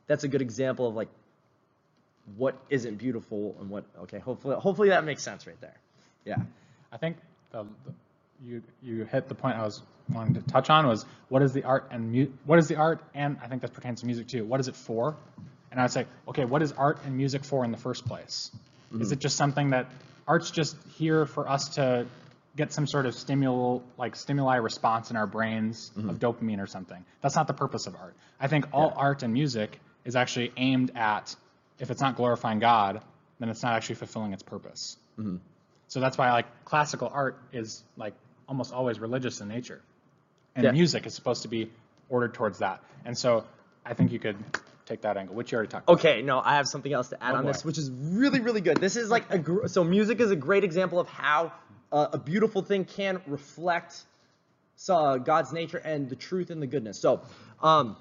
that's 0.06 0.24
a 0.24 0.28
good 0.28 0.42
example 0.42 0.88
of 0.88 0.94
like 0.94 1.08
what 2.36 2.56
isn't 2.68 2.96
beautiful 2.96 3.56
and 3.60 3.70
what 3.70 3.84
okay 4.02 4.18
hopefully 4.18 4.56
hopefully 4.56 4.90
that 4.90 5.04
makes 5.04 5.22
sense 5.22 5.46
right 5.46 5.60
there 5.60 5.76
yeah 6.24 6.36
I 6.92 6.98
think 6.98 7.16
the, 7.52 7.64
the, 7.84 7.92
you 8.44 8.62
you 8.82 9.04
hit 9.04 9.28
the 9.28 9.34
point 9.34 9.56
I 9.56 9.64
was 9.64 9.82
wanting 10.12 10.34
to 10.34 10.42
touch 10.42 10.70
on 10.70 10.86
was 10.86 11.04
what 11.28 11.42
is 11.42 11.52
the 11.52 11.64
art 11.64 11.88
and 11.90 12.12
mu- 12.12 12.30
what 12.44 12.58
is 12.58 12.68
the 12.68 12.76
art 12.76 13.02
and 13.14 13.38
I 13.42 13.48
think 13.48 13.62
that 13.62 13.72
pertains 13.72 14.00
to 14.00 14.06
music 14.06 14.28
too. 14.28 14.44
What 14.44 14.60
is 14.60 14.68
it 14.68 14.76
for? 14.76 15.16
And 15.70 15.80
I'd 15.80 15.90
say, 15.90 16.06
okay, 16.28 16.44
what 16.44 16.62
is 16.62 16.72
art 16.72 17.00
and 17.04 17.16
music 17.16 17.44
for 17.44 17.64
in 17.64 17.72
the 17.72 17.78
first 17.78 18.06
place? 18.06 18.50
Mm-hmm. 18.92 19.02
Is 19.02 19.12
it 19.12 19.18
just 19.18 19.36
something 19.36 19.70
that 19.70 19.90
art's 20.26 20.50
just 20.50 20.76
here 20.96 21.26
for 21.26 21.48
us 21.48 21.70
to 21.70 22.06
get 22.56 22.72
some 22.72 22.86
sort 22.86 23.06
of 23.06 23.14
stimul 23.14 23.82
like 23.98 24.16
stimuli 24.16 24.56
response 24.56 25.10
in 25.10 25.16
our 25.16 25.26
brains 25.26 25.90
mm-hmm. 25.96 26.08
of 26.08 26.18
dopamine 26.18 26.62
or 26.62 26.66
something? 26.66 27.04
That's 27.20 27.36
not 27.36 27.46
the 27.46 27.54
purpose 27.54 27.86
of 27.86 27.96
art. 27.96 28.14
I 28.40 28.48
think 28.48 28.66
all 28.72 28.92
art 28.96 29.22
and 29.22 29.32
music 29.32 29.78
is 30.04 30.16
actually 30.16 30.52
aimed 30.56 30.92
at 30.96 31.34
if 31.78 31.90
it's 31.90 32.00
not 32.00 32.16
glorifying 32.16 32.58
God, 32.58 33.02
then 33.38 33.48
it's 33.50 33.62
not 33.62 33.74
actually 33.74 33.96
fulfilling 33.96 34.32
its 34.32 34.42
purpose. 34.42 34.96
Mm-hmm. 35.18 35.36
So 35.88 36.00
that's 36.00 36.18
why 36.18 36.32
like 36.32 36.64
classical 36.64 37.10
art 37.12 37.38
is 37.52 37.82
like 37.96 38.14
almost 38.48 38.72
always 38.72 38.98
religious 38.98 39.40
in 39.40 39.48
nature. 39.48 39.80
And 40.56 40.64
Yeah. 40.64 40.72
music 40.72 41.06
is 41.06 41.14
supposed 41.14 41.42
to 41.42 41.48
be 41.48 41.70
ordered 42.08 42.34
towards 42.34 42.58
that. 42.58 42.82
And 43.04 43.16
so 43.16 43.44
I 43.84 43.94
think 43.94 44.10
you 44.12 44.18
could 44.18 44.36
take 44.86 45.02
that 45.02 45.16
angle, 45.18 45.34
which 45.36 45.52
you 45.52 45.56
already 45.56 45.70
talked 45.70 45.84
about. 45.84 45.98
okay 45.98 46.22
no 46.22 46.40
i 46.42 46.54
have 46.56 46.66
something 46.66 46.90
else 46.94 47.08
to 47.10 47.22
add 47.22 47.34
Oh, 47.34 47.38
on 47.38 47.44
this 47.44 47.62
which 47.62 47.76
is 47.76 47.90
really 47.90 48.40
really 48.40 48.62
good 48.62 48.78
this 48.78 48.96
is 48.96 49.10
like 49.10 49.30
a 49.30 49.36
gr- 49.38 49.66
so 49.66 49.84
music 49.84 50.18
is 50.18 50.30
a 50.30 50.36
great 50.36 50.64
example 50.64 50.98
of 50.98 51.08
how 51.10 51.52
uh, 51.92 52.06
a 52.14 52.18
beautiful 52.18 52.62
thing 52.62 52.86
can 52.86 53.20
reflect 53.26 54.02
so, 54.76 54.96
uh, 54.96 55.18
god's 55.18 55.52
nature 55.52 55.76
and 55.76 56.08
the 56.08 56.16
truth 56.16 56.48
and 56.48 56.62
the 56.62 56.66
goodness 56.66 56.98
so 56.98 57.20
um 57.62 57.98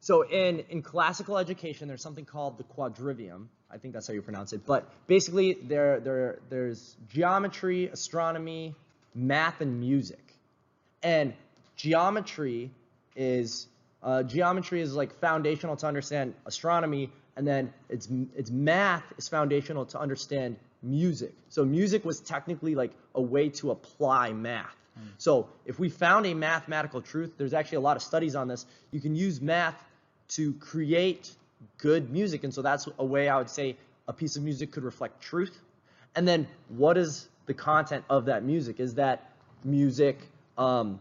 so 0.00 0.20
in 0.28 0.58
in 0.68 0.82
classical 0.82 1.38
education 1.38 1.88
there's 1.88 2.02
something 2.02 2.26
called 2.26 2.58
the 2.58 2.64
quadrivium 2.64 3.46
i 3.70 3.78
think 3.78 3.94
that's 3.94 4.06
how 4.06 4.12
you 4.12 4.20
pronounce 4.20 4.52
it 4.52 4.66
but 4.66 4.86
basically 5.06 5.54
there 5.62 5.98
there 6.00 6.40
there's 6.50 6.94
geometry 7.08 7.86
astronomy 7.86 8.74
math 9.14 9.60
and 9.60 9.80
music. 9.80 10.34
And 11.02 11.34
geometry 11.76 12.70
is 13.16 13.68
uh, 14.02 14.22
geometry 14.22 14.80
is 14.80 14.94
like 14.94 15.12
foundational 15.20 15.76
to 15.76 15.86
understand 15.86 16.34
astronomy 16.46 17.10
and 17.36 17.46
then 17.46 17.72
it's 17.88 18.08
it's 18.36 18.50
math 18.50 19.04
is 19.16 19.28
foundational 19.28 19.86
to 19.86 19.98
understand 19.98 20.56
music. 20.82 21.32
So 21.48 21.64
music 21.64 22.04
was 22.04 22.20
technically 22.20 22.74
like 22.74 22.92
a 23.14 23.22
way 23.22 23.48
to 23.50 23.70
apply 23.70 24.32
math. 24.32 24.76
So 25.16 25.48
if 25.64 25.78
we 25.78 25.88
found 25.88 26.26
a 26.26 26.34
mathematical 26.34 27.00
truth 27.00 27.32
there's 27.38 27.54
actually 27.54 27.76
a 27.76 27.80
lot 27.80 27.96
of 27.96 28.02
studies 28.02 28.34
on 28.34 28.48
this 28.48 28.66
you 28.90 29.00
can 29.00 29.14
use 29.14 29.40
math 29.40 29.82
to 30.28 30.52
create 30.54 31.30
good 31.78 32.10
music. 32.10 32.44
And 32.44 32.52
so 32.52 32.62
that's 32.62 32.88
a 32.98 33.04
way 33.04 33.28
i 33.28 33.38
would 33.38 33.50
say 33.50 33.76
a 34.08 34.12
piece 34.12 34.36
of 34.36 34.42
music 34.42 34.72
could 34.72 34.84
reflect 34.84 35.20
truth. 35.22 35.58
And 36.14 36.28
then 36.28 36.46
what 36.68 36.98
is 36.98 37.28
the 37.46 37.54
content 37.54 38.04
of 38.08 38.26
that 38.26 38.44
music 38.44 38.80
is 38.80 38.94
that 38.94 39.30
music 39.64 40.18
um, 40.58 41.00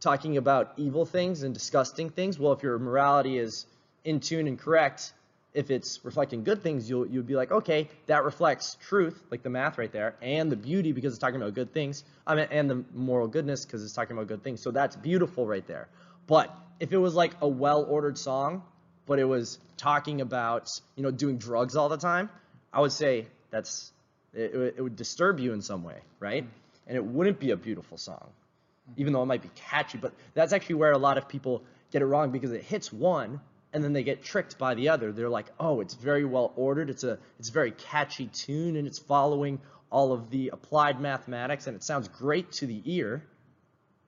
talking 0.00 0.36
about 0.36 0.72
evil 0.76 1.04
things 1.04 1.42
and 1.42 1.54
disgusting 1.54 2.10
things. 2.10 2.38
Well 2.38 2.52
if 2.52 2.62
your 2.62 2.78
morality 2.78 3.38
is 3.38 3.66
in 4.04 4.20
tune 4.20 4.46
and 4.46 4.58
correct 4.58 5.12
if 5.52 5.70
it's 5.70 6.04
reflecting 6.04 6.44
good 6.44 6.62
things 6.62 6.88
you'll 6.88 7.06
you'll 7.06 7.24
be 7.24 7.34
like 7.34 7.50
okay 7.50 7.88
that 8.06 8.24
reflects 8.24 8.76
truth 8.88 9.20
like 9.30 9.42
the 9.42 9.50
math 9.50 9.78
right 9.78 9.90
there 9.90 10.14
and 10.22 10.50
the 10.50 10.56
beauty 10.56 10.92
because 10.92 11.12
it's 11.12 11.20
talking 11.20 11.40
about 11.40 11.54
good 11.54 11.72
things. 11.72 12.04
I 12.26 12.34
mean, 12.34 12.48
and 12.50 12.70
the 12.70 12.84
moral 12.94 13.28
goodness 13.28 13.64
because 13.64 13.84
it's 13.84 13.92
talking 13.92 14.16
about 14.16 14.28
good 14.28 14.42
things. 14.42 14.62
So 14.62 14.70
that's 14.70 14.96
beautiful 14.96 15.46
right 15.46 15.66
there. 15.66 15.88
But 16.26 16.54
if 16.78 16.92
it 16.92 16.98
was 16.98 17.14
like 17.14 17.32
a 17.40 17.48
well-ordered 17.48 18.16
song, 18.16 18.62
but 19.06 19.18
it 19.18 19.24
was 19.24 19.58
talking 19.76 20.20
about 20.20 20.70
you 20.96 21.02
know 21.02 21.10
doing 21.10 21.36
drugs 21.36 21.76
all 21.76 21.88
the 21.88 21.96
time, 21.96 22.30
I 22.72 22.80
would 22.80 22.92
say 22.92 23.26
that's 23.50 23.92
it, 24.34 24.54
it 24.54 24.56
would- 24.56 24.74
it 24.76 24.82
would 24.82 24.96
disturb 24.96 25.40
you 25.40 25.52
in 25.52 25.62
some 25.62 25.82
way, 25.82 25.98
right? 26.18 26.44
Mm-hmm. 26.44 26.88
And 26.88 26.96
it 26.96 27.04
wouldn't 27.04 27.38
be 27.38 27.50
a 27.52 27.56
beautiful 27.56 27.96
song, 27.98 28.26
mm-hmm. 28.26 29.00
even 29.00 29.12
though 29.12 29.22
it 29.22 29.26
might 29.26 29.42
be 29.42 29.50
catchy. 29.54 29.98
But 29.98 30.12
that's 30.34 30.52
actually 30.52 30.76
where 30.76 30.92
a 30.92 30.98
lot 30.98 31.18
of 31.18 31.28
people 31.28 31.62
get 31.92 32.02
it 32.02 32.06
wrong 32.06 32.30
because 32.30 32.52
it 32.52 32.62
hits 32.62 32.92
one 32.92 33.40
and 33.72 33.84
then 33.84 33.92
they 33.92 34.02
get 34.02 34.24
tricked 34.24 34.58
by 34.58 34.74
the 34.74 34.88
other. 34.88 35.12
They're 35.12 35.28
like, 35.28 35.46
oh, 35.60 35.80
it's 35.80 35.94
very 35.94 36.24
well 36.24 36.52
ordered. 36.56 36.90
It's 36.90 37.04
a 37.04 37.18
it's 37.38 37.50
a 37.50 37.52
very 37.52 37.70
catchy 37.70 38.26
tune 38.26 38.76
and 38.76 38.86
it's 38.86 38.98
following 38.98 39.60
all 39.90 40.12
of 40.12 40.30
the 40.30 40.50
applied 40.52 41.00
mathematics 41.00 41.66
and 41.66 41.76
it 41.76 41.82
sounds 41.82 42.08
great 42.08 42.52
to 42.52 42.66
the 42.66 42.80
ear 42.84 43.22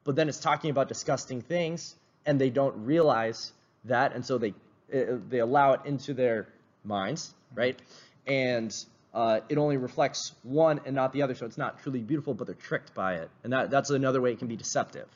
but 0.05 0.17
then 0.17 0.29
it's 0.29 0.39
talking 0.39 0.71
about 0.71 0.89
disgusting 0.89 1.41
things 1.41 1.95
and 2.25 2.41
they 2.41 2.51
don't 2.51 2.85
realize 2.85 3.53
that 3.85 4.15
and 4.15 4.25
so 4.25 4.39
they 4.39 4.55
uh, 4.95 5.19
they 5.29 5.39
allow 5.39 5.73
it 5.73 5.81
into 5.85 6.15
their 6.15 6.47
minds 6.85 7.35
mm-hmm. 7.51 7.61
right 7.61 7.83
and 8.27 8.85
uh, 9.15 9.41
it 9.49 9.59
only 9.59 9.77
reflects 9.77 10.33
one 10.43 10.81
and 10.87 10.95
not 10.95 11.13
the 11.13 11.23
other 11.23 11.35
so 11.35 11.45
it's 11.47 11.59
not 11.59 11.83
truly 11.83 12.01
beautiful 12.01 12.35
but 12.35 12.47
they're 12.47 12.55
tricked 12.57 12.95
by 12.95 13.15
it 13.17 13.29
and 13.45 13.53
that, 13.53 13.71
that's 13.71 13.91
another 13.91 14.21
way 14.21 14.33
it 14.33 14.39
can 14.39 14.49
be 14.49 14.57
deceptive 14.57 15.07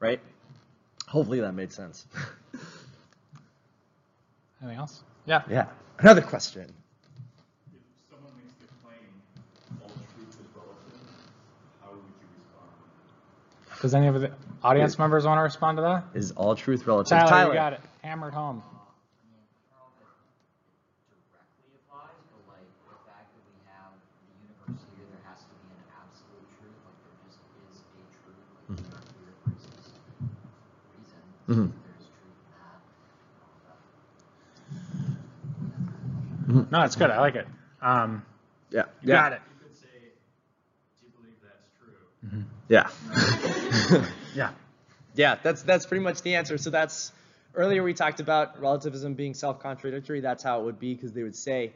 right 0.00 0.20
hopefully 1.06 1.40
that 1.40 1.52
made 1.52 1.72
sense 1.72 2.06
Anything 4.60 4.78
else? 4.78 5.02
Yeah. 5.26 5.42
yeah 5.48 5.66
another 6.00 6.20
question 6.22 6.62
If 7.72 7.80
someone 8.10 8.32
makes 8.36 8.54
the 8.58 8.66
claim, 8.84 9.06
all 9.82 9.88
truth 9.88 10.28
is 10.30 10.36
relative, 10.54 10.98
how 11.80 11.90
would 11.90 12.02
you 12.20 12.26
respond? 12.34 13.80
Does 13.82 13.94
any 13.94 14.08
of 14.08 14.20
the 14.20 14.32
audience 14.64 14.98
members 14.98 15.24
want 15.26 15.38
to 15.38 15.42
respond 15.42 15.78
to 15.78 15.82
that? 15.82 16.04
is 16.14 16.32
all 16.32 16.56
truth 16.56 16.86
relative 16.86 17.18
Tyler, 17.18 17.48
you 17.50 17.54
got 17.54 17.72
it. 17.74 17.80
Hammered 18.02 18.34
home. 18.34 18.62
directly 21.30 21.70
applies, 21.86 22.18
but 22.34 22.42
like 22.50 22.66
the 22.90 22.98
fact 23.06 23.30
that 23.30 23.42
we 23.46 23.54
have 23.70 23.94
the 23.94 24.34
universe 24.42 24.82
here, 24.98 25.06
there 25.14 25.22
has 25.30 25.38
to 25.46 25.54
be 25.62 25.70
an 25.70 25.86
absolute 25.94 26.46
truth, 26.58 26.78
like 26.82 26.98
there 27.06 27.14
just 27.30 27.38
is 27.62 27.78
a 27.78 28.02
truth, 28.26 28.42
like 28.58 28.66
there 28.82 28.98
are 28.98 29.06
clear 29.14 29.30
reasons, 29.46 29.94
reason, 29.94 29.94
Mhm. 30.18 30.34
there's 30.58 30.86
truth 30.90 31.06
in 31.06 31.14
that. 31.14 31.14
and 31.14 31.30
all 31.30 31.37
that. 31.48 31.70
No, 36.70 36.82
it's 36.82 36.96
good. 36.96 37.10
I 37.10 37.20
like 37.20 37.34
it. 37.34 37.46
Um, 37.80 38.24
yeah 38.70 38.84
you 39.02 39.08
got 39.08 39.32
it. 39.32 39.40
You 39.48 39.68
could 39.68 39.76
say, 39.76 39.86
you 41.02 41.08
believe 41.16 41.36
that's 41.42 41.68
mm-hmm. 42.24 42.42
yeah 42.68 44.08
Yeah. 44.34 44.50
Yeah, 45.14 45.36
that's 45.42 45.62
that's 45.62 45.86
pretty 45.86 46.04
much 46.04 46.22
the 46.22 46.36
answer. 46.36 46.58
So 46.58 46.70
that's 46.70 47.12
earlier 47.54 47.82
we 47.82 47.92
talked 47.92 48.20
about 48.20 48.60
relativism 48.60 49.14
being 49.14 49.34
self-contradictory. 49.34 50.20
That's 50.20 50.42
how 50.42 50.60
it 50.60 50.64
would 50.64 50.78
be 50.78 50.94
because 50.94 51.12
they 51.12 51.22
would 51.22 51.36
say 51.36 51.72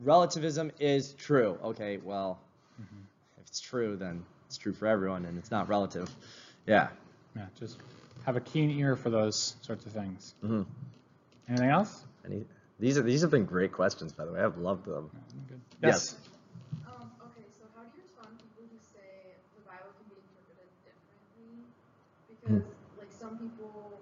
relativism 0.00 0.72
is 0.78 1.14
true. 1.14 1.58
Okay, 1.64 1.98
well, 1.98 2.38
if 3.38 3.46
it's 3.46 3.60
true, 3.60 3.96
then 3.96 4.24
it's 4.46 4.58
true 4.58 4.72
for 4.72 4.86
everyone, 4.86 5.24
and 5.24 5.38
it's 5.38 5.50
not 5.50 5.68
relative. 5.68 6.10
Yeah. 6.66 6.88
Yeah. 7.36 7.46
Just 7.58 7.78
have 8.26 8.36
a 8.36 8.40
keen 8.40 8.70
ear 8.70 8.96
for 8.96 9.10
those 9.10 9.54
sorts 9.62 9.86
of 9.86 9.92
things. 9.92 10.34
Mhm. 10.44 10.66
Anything 11.48 11.70
else? 11.70 12.02
Any, 12.26 12.44
these 12.78 12.98
are 12.98 13.02
these 13.02 13.22
have 13.22 13.30
been 13.30 13.44
great 13.46 13.72
questions, 13.72 14.12
by 14.12 14.24
the 14.24 14.32
way. 14.32 14.40
I've 14.40 14.58
loved 14.58 14.84
them. 14.86 15.10
Good. 15.48 15.60
Yes. 15.82 16.14
Um, 16.84 17.12
okay, 17.20 17.44
so 17.58 17.68
how 17.74 17.82
do 17.84 17.90
you 17.92 18.00
respond 18.02 18.38
to 18.38 18.44
people 18.44 18.64
who 18.64 18.78
say 18.92 19.36
the 19.54 19.60
Bible 19.60 19.92
can 19.96 20.06
be 20.08 20.16
interpreted 20.16 20.68
differently? 20.82 21.68
Because, 22.26 22.62
like, 22.96 23.10
some 23.18 23.36
people 23.36 24.00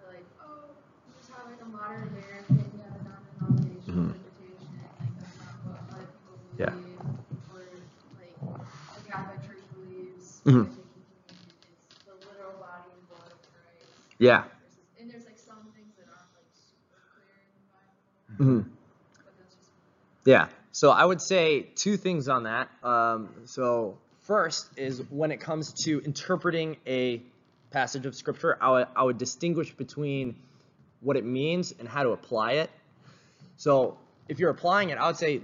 are 0.00 0.06
like, 0.06 0.24
oh, 0.40 0.72
you 1.06 1.12
just 1.12 1.28
have, 1.28 1.44
like, 1.46 1.60
a 1.60 1.64
modern 1.64 2.02
American, 2.02 2.70
you 2.72 2.80
have 2.80 2.94
a 2.94 3.02
non-denominational 3.02 3.98
Mhm. 3.98 4.14
interpretation, 4.14 4.88
like, 4.98 5.12
that's 5.18 5.36
not 5.36 5.52
what 5.62 5.82
other 5.90 6.06
people 6.06 6.36
Yeah. 6.58 6.70
believe. 6.70 6.98
Or, 7.48 7.60
like, 8.16 8.36
the 8.94 9.00
Catholic 9.00 9.40
Church 9.44 9.60
believes 9.68 10.40
Mhm. 10.46 10.66
that 10.66 10.70
the 10.70 10.80
communion 10.80 11.50
is 11.70 11.78
the 12.04 12.12
literal 12.12 12.52
body 12.52 12.88
and 12.92 13.06
blood 13.06 13.30
of 13.30 13.38
Christ. 13.52 13.90
Yeah. 14.24 14.44
And 14.98 15.10
there's, 15.10 15.24
like, 15.26 15.38
some 15.38 15.56
things 15.74 15.92
that 15.98 16.06
aren't, 16.08 16.32
like, 16.34 16.48
super 16.54 16.98
clear 17.14 17.26
in 18.38 18.38
the 18.38 18.44
Bible, 18.54 18.64
hmm 18.64 18.70
but 20.24 20.30
Yeah. 20.30 20.48
So 20.72 20.90
I 20.90 21.04
would 21.04 21.20
say 21.20 21.66
two 21.76 21.96
things 21.96 22.28
on 22.28 22.44
that. 22.44 22.68
Um, 22.82 23.28
so 23.44 23.96
first 24.22 24.68
is 24.76 25.02
when 25.10 25.30
it 25.30 25.40
comes 25.40 25.72
to 25.84 26.00
interpreting 26.04 26.76
a 26.86 27.22
passage 27.70 28.06
of 28.06 28.14
scripture, 28.14 28.56
I 28.60 28.70
would, 28.70 28.86
I 28.96 29.02
would 29.04 29.18
distinguish 29.18 29.72
between 29.74 30.36
what 31.00 31.16
it 31.16 31.24
means 31.24 31.74
and 31.78 31.88
how 31.88 32.02
to 32.02 32.10
apply 32.10 32.52
it. 32.52 32.70
So 33.56 33.98
if 34.28 34.38
you're 34.38 34.50
applying 34.50 34.90
it, 34.90 34.98
I 34.98 35.06
would 35.06 35.16
say 35.16 35.42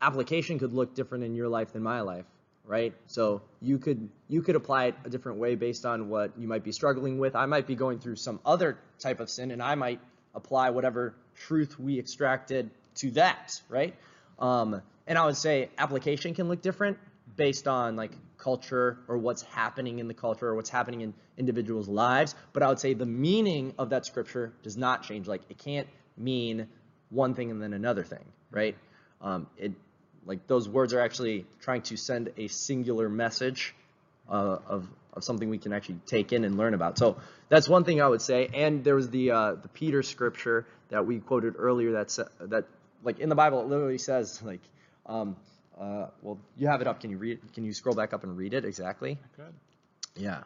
application 0.00 0.58
could 0.58 0.72
look 0.72 0.94
different 0.94 1.24
in 1.24 1.34
your 1.34 1.48
life 1.48 1.72
than 1.72 1.82
my 1.82 2.00
life, 2.00 2.26
right? 2.70 2.94
So 3.08 3.42
you 3.60 3.78
could 3.78 4.08
you 4.28 4.42
could 4.42 4.54
apply 4.54 4.86
it 4.86 4.94
a 5.04 5.10
different 5.10 5.38
way 5.38 5.56
based 5.56 5.84
on 5.84 6.08
what 6.08 6.30
you 6.38 6.46
might 6.46 6.62
be 6.62 6.70
struggling 6.70 7.18
with. 7.18 7.34
I 7.34 7.46
might 7.46 7.66
be 7.66 7.74
going 7.74 7.98
through 7.98 8.16
some 8.16 8.38
other 8.46 8.78
type 9.00 9.18
of 9.18 9.28
sin, 9.28 9.50
and 9.50 9.60
I 9.60 9.74
might 9.74 10.00
apply 10.36 10.70
whatever 10.70 11.16
truth 11.34 11.80
we 11.80 11.98
extracted 11.98 12.70
to 12.94 13.10
that, 13.10 13.60
right? 13.68 13.96
Um, 14.38 14.80
and 15.08 15.18
I 15.18 15.26
would 15.26 15.36
say 15.36 15.68
application 15.78 16.32
can 16.32 16.48
look 16.48 16.62
different 16.62 16.96
based 17.36 17.66
on 17.66 17.96
like 17.96 18.12
culture 18.38 18.98
or 19.08 19.18
what's 19.18 19.42
happening 19.42 19.98
in 19.98 20.06
the 20.06 20.14
culture 20.14 20.46
or 20.46 20.54
what's 20.54 20.70
happening 20.70 21.00
in 21.00 21.12
individuals' 21.36 21.88
lives. 21.88 22.36
But 22.52 22.62
I 22.62 22.68
would 22.68 22.78
say 22.78 22.94
the 22.94 23.04
meaning 23.04 23.74
of 23.78 23.90
that 23.90 24.06
scripture 24.06 24.52
does 24.62 24.76
not 24.76 25.02
change. 25.02 25.26
Like 25.26 25.42
it 25.48 25.58
can't 25.58 25.88
mean 26.16 26.68
one 27.08 27.34
thing 27.34 27.50
and 27.50 27.60
then 27.60 27.72
another 27.72 28.04
thing, 28.04 28.24
right? 28.52 28.76
Um, 29.20 29.48
it 29.56 29.72
like 30.26 30.46
those 30.46 30.68
words 30.68 30.94
are 30.94 31.00
actually 31.00 31.46
trying 31.60 31.82
to 31.82 31.96
send 31.96 32.32
a 32.36 32.48
singular 32.48 33.08
message 33.08 33.74
uh, 34.28 34.58
of 34.66 34.88
of 35.12 35.24
something 35.24 35.50
we 35.50 35.58
can 35.58 35.72
actually 35.72 35.98
take 36.06 36.32
in 36.32 36.44
and 36.44 36.56
learn 36.56 36.74
about. 36.74 36.96
So 36.96 37.16
that's 37.48 37.68
one 37.68 37.84
thing 37.84 38.00
I 38.00 38.08
would 38.08 38.22
say. 38.22 38.48
And 38.54 38.84
there 38.84 38.94
was 38.94 39.10
the 39.10 39.30
uh, 39.32 39.54
the 39.54 39.68
Peter 39.68 40.02
scripture 40.02 40.66
that 40.90 41.06
we 41.06 41.18
quoted 41.18 41.54
earlier. 41.58 41.92
That's 41.92 42.20
that 42.40 42.64
like 43.02 43.18
in 43.18 43.28
the 43.28 43.34
Bible 43.34 43.60
it 43.60 43.66
literally 43.68 43.98
says 43.98 44.40
like, 44.42 44.60
um, 45.06 45.36
uh, 45.78 46.06
well 46.22 46.38
you 46.56 46.68
have 46.68 46.80
it 46.80 46.86
up. 46.86 47.00
Can 47.00 47.10
you 47.10 47.18
read? 47.18 47.38
It? 47.42 47.54
Can 47.54 47.64
you 47.64 47.72
scroll 47.72 47.94
back 47.94 48.12
up 48.12 48.22
and 48.22 48.36
read 48.36 48.54
it 48.54 48.64
exactly? 48.64 49.18
Good. 49.36 49.54
Yeah. 50.16 50.42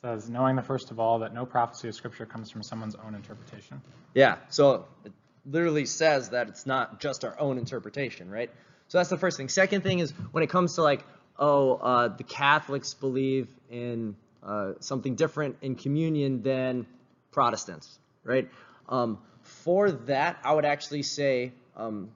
says, 0.00 0.28
knowing 0.28 0.56
the 0.56 0.62
first 0.62 0.90
of 0.90 0.98
all 0.98 1.20
that 1.20 1.34
no 1.34 1.44
prophecy 1.46 1.88
of 1.88 1.94
Scripture 1.94 2.26
comes 2.26 2.50
from 2.50 2.62
someone's 2.62 2.94
own 2.94 3.14
interpretation. 3.14 3.80
Yeah. 4.14 4.36
So 4.48 4.86
it 5.04 5.12
literally 5.46 5.86
says 5.86 6.30
that 6.30 6.48
it's 6.48 6.66
not 6.66 7.00
just 7.00 7.24
our 7.24 7.38
own 7.38 7.58
interpretation, 7.58 8.30
right? 8.30 8.50
So 8.90 8.98
that's 8.98 9.08
the 9.08 9.16
first 9.16 9.36
thing. 9.36 9.48
Second 9.48 9.82
thing 9.82 10.00
is 10.00 10.10
when 10.32 10.42
it 10.42 10.50
comes 10.50 10.74
to 10.74 10.82
like, 10.82 11.04
oh, 11.38 11.74
uh, 11.74 12.08
the 12.08 12.24
Catholics 12.24 12.92
believe 12.92 13.46
in 13.70 14.16
uh, 14.42 14.72
something 14.80 15.14
different 15.14 15.58
in 15.62 15.76
communion 15.76 16.42
than 16.42 16.86
Protestants, 17.30 18.00
right? 18.24 18.48
Um, 18.88 19.18
for 19.42 19.92
that, 19.92 20.38
I 20.42 20.52
would 20.52 20.64
actually 20.64 21.04
say, 21.04 21.52
um, 21.76 22.10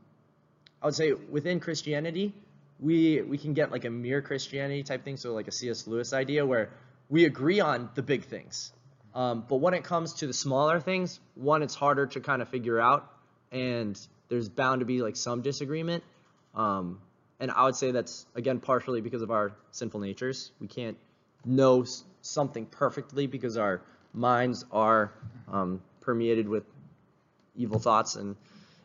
I 0.83 0.87
would 0.87 0.97
say 0.97 1.13
within 1.13 1.61
Christianity, 1.61 2.35
we 2.81 3.23
we 3.23 3.39
can 3.39 3.55
get 3.55 3.71
like 3.71 3.85
a 3.85 3.91
mere 3.91 4.21
Christianity 4.21 4.83
type 4.83 5.05
thing, 5.05 5.17
so 5.17 5.33
like 5.33 5.47
a 5.47 5.53
C.S. 5.53 5.87
Lewis 5.87 6.13
idea 6.13 6.45
where 6.45 6.71
we 7.09 7.25
agree 7.25 7.61
on 7.61 7.89
the 7.95 8.03
big 8.03 8.25
things. 8.25 8.73
Um, 9.15 9.45
but 9.49 9.59
when 9.59 9.75
it 9.75 9.85
comes 9.85 10.15
to 10.15 10.27
the 10.27 10.33
smaller 10.33 10.81
things, 10.81 11.21
one, 11.37 11.63
it's 11.63 11.77
harder 11.77 12.07
to 12.09 12.21
kind 12.21 12.43
of 12.43 12.49
figure 12.49 12.81
out, 12.81 13.09
and 13.53 13.97
there's 14.29 14.49
bound 14.49 14.81
to 14.81 14.87
be 14.87 15.03
like 15.03 15.15
some 15.15 15.41
disagreement. 15.41 16.03
Um, 16.55 17.01
and 17.41 17.51
I 17.51 17.65
would 17.65 17.77
say 17.77 17.91
that's 17.91 18.27
again 18.35 18.61
partially 18.61 19.01
because 19.01 19.23
of 19.23 19.31
our 19.31 19.53
sinful 19.73 20.01
natures. 20.01 20.53
We 20.61 20.69
can't 20.69 20.97
know 21.45 21.85
something 22.23 22.67
perfectly 22.67 23.27
because 23.27 23.57
our 23.57 23.83
minds 24.13 24.65
are 24.73 25.13
um, 25.51 25.83
permeated 26.01 26.49
with 26.49 26.65
evil 27.57 27.79
thoughts 27.79 28.15
and 28.15 28.37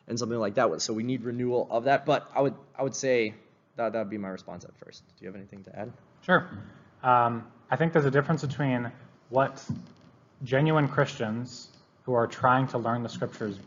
and 0.08 0.18
something 0.18 0.38
like 0.38 0.54
that. 0.54 0.82
So 0.82 0.92
we 0.92 1.04
need 1.04 1.22
renewal 1.22 1.68
of 1.70 1.84
that. 1.84 2.04
But 2.04 2.28
I 2.34 2.40
would 2.40 2.54
I 2.76 2.82
would 2.82 2.94
say 2.94 3.34
that 3.76 3.94
would 3.94 4.10
be 4.10 4.18
my 4.18 4.28
response 4.28 4.64
at 4.64 4.76
first. 4.76 5.02
Do 5.06 5.24
you 5.24 5.28
have 5.28 5.36
anything 5.36 5.64
to 5.64 5.78
add? 5.78 5.92
Sure. 6.22 6.48
Um, 7.02 7.46
I 7.70 7.76
think 7.76 7.92
there's 7.92 8.04
a 8.04 8.10
difference 8.10 8.44
between 8.44 8.90
what 9.30 9.64
genuine 10.44 10.88
Christians 10.88 11.68
who 12.04 12.12
are 12.14 12.26
trying 12.26 12.66
to 12.68 12.78
learn 12.78 13.02
the 13.02 13.08
scriptures, 13.08 13.58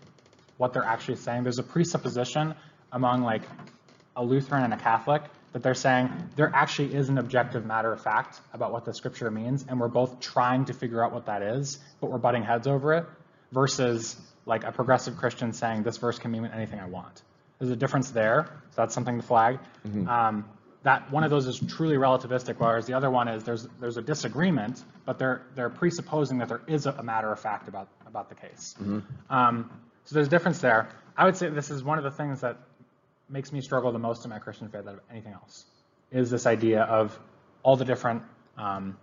what 0.57 0.73
they're 0.73 0.83
actually 0.83 1.15
saying. 1.15 1.43
There's 1.43 1.59
a 1.59 1.63
presupposition 1.63 2.53
among 2.91 3.23
like 3.23 3.41
a 4.15 4.23
Lutheran 4.23 4.63
and 4.63 4.73
a 4.73 4.77
Catholic 4.77 5.23
that 5.53 5.61
they're 5.61 5.73
saying 5.73 6.09
there 6.35 6.51
actually 6.53 6.93
is 6.95 7.09
an 7.09 7.17
objective 7.17 7.65
matter 7.65 7.91
of 7.93 8.01
fact 8.01 8.41
about 8.53 8.71
what 8.71 8.85
the 8.85 8.93
scripture 8.93 9.29
means, 9.29 9.65
and 9.67 9.79
we're 9.79 9.87
both 9.87 10.19
trying 10.19 10.65
to 10.65 10.73
figure 10.73 11.03
out 11.03 11.13
what 11.13 11.27
that 11.27 11.41
is, 11.41 11.79
but 12.01 12.09
we're 12.09 12.17
butting 12.17 12.43
heads 12.43 12.67
over 12.67 12.93
it, 12.93 13.05
versus 13.51 14.15
like 14.45 14.63
a 14.63 14.71
progressive 14.71 15.15
Christian 15.17 15.53
saying 15.53 15.83
this 15.83 15.97
verse 15.97 16.17
can 16.19 16.31
mean 16.31 16.45
anything 16.45 16.79
I 16.79 16.87
want. 16.87 17.21
There's 17.59 17.71
a 17.71 17.75
difference 17.75 18.09
there, 18.11 18.47
so 18.71 18.81
that's 18.81 18.93
something 18.93 19.21
to 19.21 19.25
flag. 19.25 19.59
Um, 20.07 20.45
that 20.81 21.09
one 21.11 21.23
of 21.23 21.29
those 21.29 21.47
is 21.47 21.59
truly 21.59 21.95
relativistic, 21.95 22.55
whereas 22.57 22.85
the 22.87 22.93
other 22.93 23.09
one 23.09 23.29
is 23.29 23.43
there's 23.45 23.65
there's 23.79 23.95
a 23.95 24.01
disagreement, 24.01 24.83
but 25.05 25.17
they're 25.17 25.43
they're 25.55 25.69
presupposing 25.69 26.39
that 26.39 26.49
there 26.49 26.61
is 26.67 26.87
a, 26.87 26.91
a 26.91 27.03
matter 27.03 27.31
of 27.31 27.39
fact 27.39 27.69
about 27.69 27.87
about 28.05 28.27
the 28.27 28.35
case. 28.35 28.75
Um, 29.29 29.69
so 30.03 30.15
there's 30.15 30.27
a 30.27 30.29
difference 30.29 30.59
there. 30.59 30.89
I 31.15 31.23
would 31.23 31.37
say 31.37 31.47
this 31.49 31.69
is 31.69 31.83
one 31.83 31.99
of 31.99 32.03
the 32.03 32.11
things 32.11 32.41
that 32.41 32.57
makes 33.29 33.51
me 33.51 33.61
struggle 33.61 33.91
the 33.91 33.99
most 33.99 34.23
in 34.25 34.29
my 34.29 34.39
Christian 34.39 34.69
faith 34.69 34.87
out 34.87 34.95
of 34.95 34.99
anything 35.09 35.33
else, 35.33 35.65
is 36.11 36.29
this 36.29 36.45
idea 36.45 36.83
of 36.83 37.17
all 37.63 37.75
the 37.75 37.85
different 37.85 38.23
um, 38.57 38.97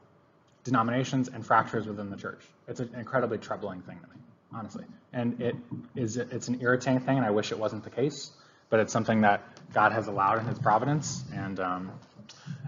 denominations 0.65 1.29
and 1.29 1.45
fractures 1.45 1.87
within 1.87 2.11
the 2.11 2.17
church. 2.17 2.41
It's 2.69 2.81
an 2.81 2.91
incredibly 2.97 3.39
troubling 3.39 3.81
thing 3.83 3.99
to 3.99 4.07
me, 4.09 4.23
honestly. 4.53 4.85
And 5.13 5.41
it 5.41 5.57
is 5.97 6.17
it's 6.17 6.49
an 6.49 6.61
irritating 6.61 7.01
thing, 7.01 7.17
and 7.17 7.27
I 7.27 7.31
wish 7.31 7.53
it 7.53 7.59
wasn't 7.59 7.85
the 7.85 7.91
case, 7.91 8.31
but 8.69 8.81
it's 8.81 8.93
something 8.93 9.23
that 9.23 9.43
God 9.73 9.93
has 9.93 10.07
allowed 10.07 10.39
in 10.39 10.47
His 10.47 10.59
providence, 10.59 11.25
and 11.35 11.59
um, 11.59 11.93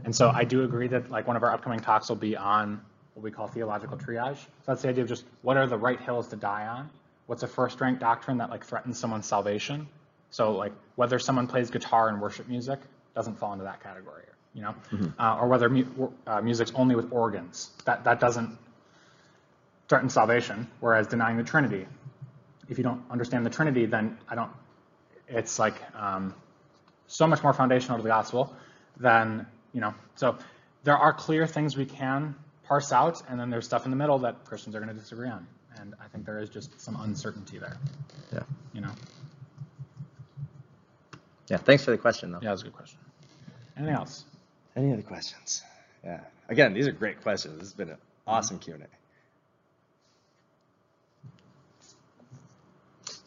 and 0.04 0.14
so 0.14 0.30
I 0.30 0.44
do 0.44 0.64
agree 0.64 0.88
that 0.88 1.10
like 1.10 1.26
one 1.26 1.36
of 1.36 1.42
our 1.42 1.52
upcoming 1.52 1.80
talks 1.80 2.08
will 2.08 2.16
be 2.16 2.36
on 2.36 2.80
what 3.14 3.22
we 3.22 3.30
call 3.30 3.46
theological 3.46 3.96
triage. 3.96 4.36
So 4.38 4.48
that's 4.66 4.82
the 4.82 4.88
idea 4.88 5.02
of 5.04 5.08
just 5.08 5.24
what 5.42 5.56
are 5.56 5.66
the 5.66 5.78
right 5.78 6.00
hills 6.00 6.28
to 6.28 6.36
die 6.36 6.66
on? 6.66 6.90
What's 7.26 7.42
a 7.42 7.48
first-rank 7.48 8.00
doctrine 8.00 8.38
that 8.38 8.50
like 8.50 8.64
threatens 8.64 8.98
someone's 8.98 9.26
salvation? 9.26 9.86
So 10.32 10.52
like 10.52 10.72
whether 10.96 11.18
someone 11.18 11.46
plays 11.46 11.70
guitar 11.70 12.08
in 12.08 12.18
worship 12.18 12.48
music 12.48 12.80
doesn't 13.14 13.38
fall 13.38 13.52
into 13.52 13.64
that 13.64 13.82
category, 13.82 14.24
you 14.54 14.62
know, 14.62 14.74
uh, 15.18 15.36
or 15.40 15.46
whether 15.46 15.68
mu- 15.68 16.10
uh, 16.26 16.40
music's 16.40 16.72
only 16.74 16.96
with 16.96 17.12
organs 17.12 17.70
that 17.84 18.04
that 18.04 18.18
doesn't 18.18 18.58
threaten 19.88 20.08
salvation. 20.08 20.66
Whereas 20.80 21.06
denying 21.06 21.36
the 21.36 21.44
Trinity, 21.44 21.86
if 22.70 22.78
you 22.78 22.84
don't 22.84 23.02
understand 23.10 23.44
the 23.44 23.50
Trinity, 23.50 23.84
then 23.86 24.16
I 24.26 24.34
don't. 24.34 24.50
It's 25.28 25.58
like 25.58 25.74
um, 25.94 26.34
so 27.06 27.26
much 27.26 27.42
more 27.42 27.52
foundational 27.52 27.98
to 27.98 28.02
the 28.02 28.08
gospel 28.08 28.56
than 28.98 29.46
you 29.74 29.82
know. 29.82 29.94
So 30.14 30.38
there 30.82 30.96
are 30.96 31.12
clear 31.12 31.46
things 31.46 31.76
we 31.76 31.84
can 31.84 32.34
parse 32.64 32.90
out, 32.90 33.22
and 33.28 33.38
then 33.38 33.50
there's 33.50 33.66
stuff 33.66 33.84
in 33.84 33.90
the 33.90 33.98
middle 33.98 34.20
that 34.20 34.46
Christians 34.46 34.74
are 34.74 34.80
going 34.80 34.94
to 34.94 34.98
disagree 34.98 35.28
on, 35.28 35.46
and 35.78 35.94
I 36.02 36.08
think 36.08 36.24
there 36.24 36.38
is 36.38 36.48
just 36.48 36.80
some 36.80 36.96
uncertainty 36.96 37.58
there. 37.58 37.76
Yeah. 38.32 38.44
You 38.72 38.80
know. 38.80 38.92
Yeah. 41.52 41.58
Thanks 41.58 41.84
for 41.84 41.90
the 41.90 41.98
question, 41.98 42.32
though. 42.32 42.38
Yeah, 42.40 42.48
that's 42.48 42.62
a 42.62 42.64
good 42.64 42.72
question. 42.72 42.98
Anything 43.76 43.94
else? 43.94 44.24
Any 44.74 44.90
other 44.90 45.02
questions? 45.02 45.62
Yeah. 46.02 46.20
Again, 46.48 46.72
these 46.72 46.88
are 46.88 46.92
great 46.92 47.20
questions. 47.20 47.58
This 47.58 47.68
has 47.68 47.74
been 47.74 47.90
an 47.90 47.98
awesome 48.26 48.58
Q 48.58 48.72
and 48.72 48.84
A. 48.84 48.86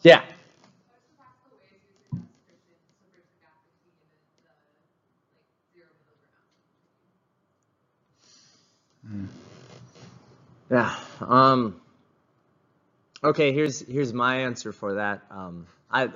Yeah. 0.02 0.22
What's 0.22 1.04
the 1.06 1.14
practical 1.16 1.56
ways 1.56 1.70
you 1.70 1.94
suggest 1.94 2.26
Christians 2.48 2.82
to 2.98 3.04
bridge 3.14 3.30
the 3.30 3.38
gap 3.46 3.62
between 3.78 3.94
the, 4.26 4.42
like, 4.42 4.66
zero 5.72 5.86
milligrams? 9.06 9.30
Yeah. 10.68 10.96
Um, 11.20 11.80
okay. 13.22 13.52
Here's 13.52 13.86
here's 13.86 14.12
my 14.12 14.38
answer 14.38 14.72
for 14.72 14.94
that. 14.94 15.22
Um, 15.30 15.68
I 15.92 16.08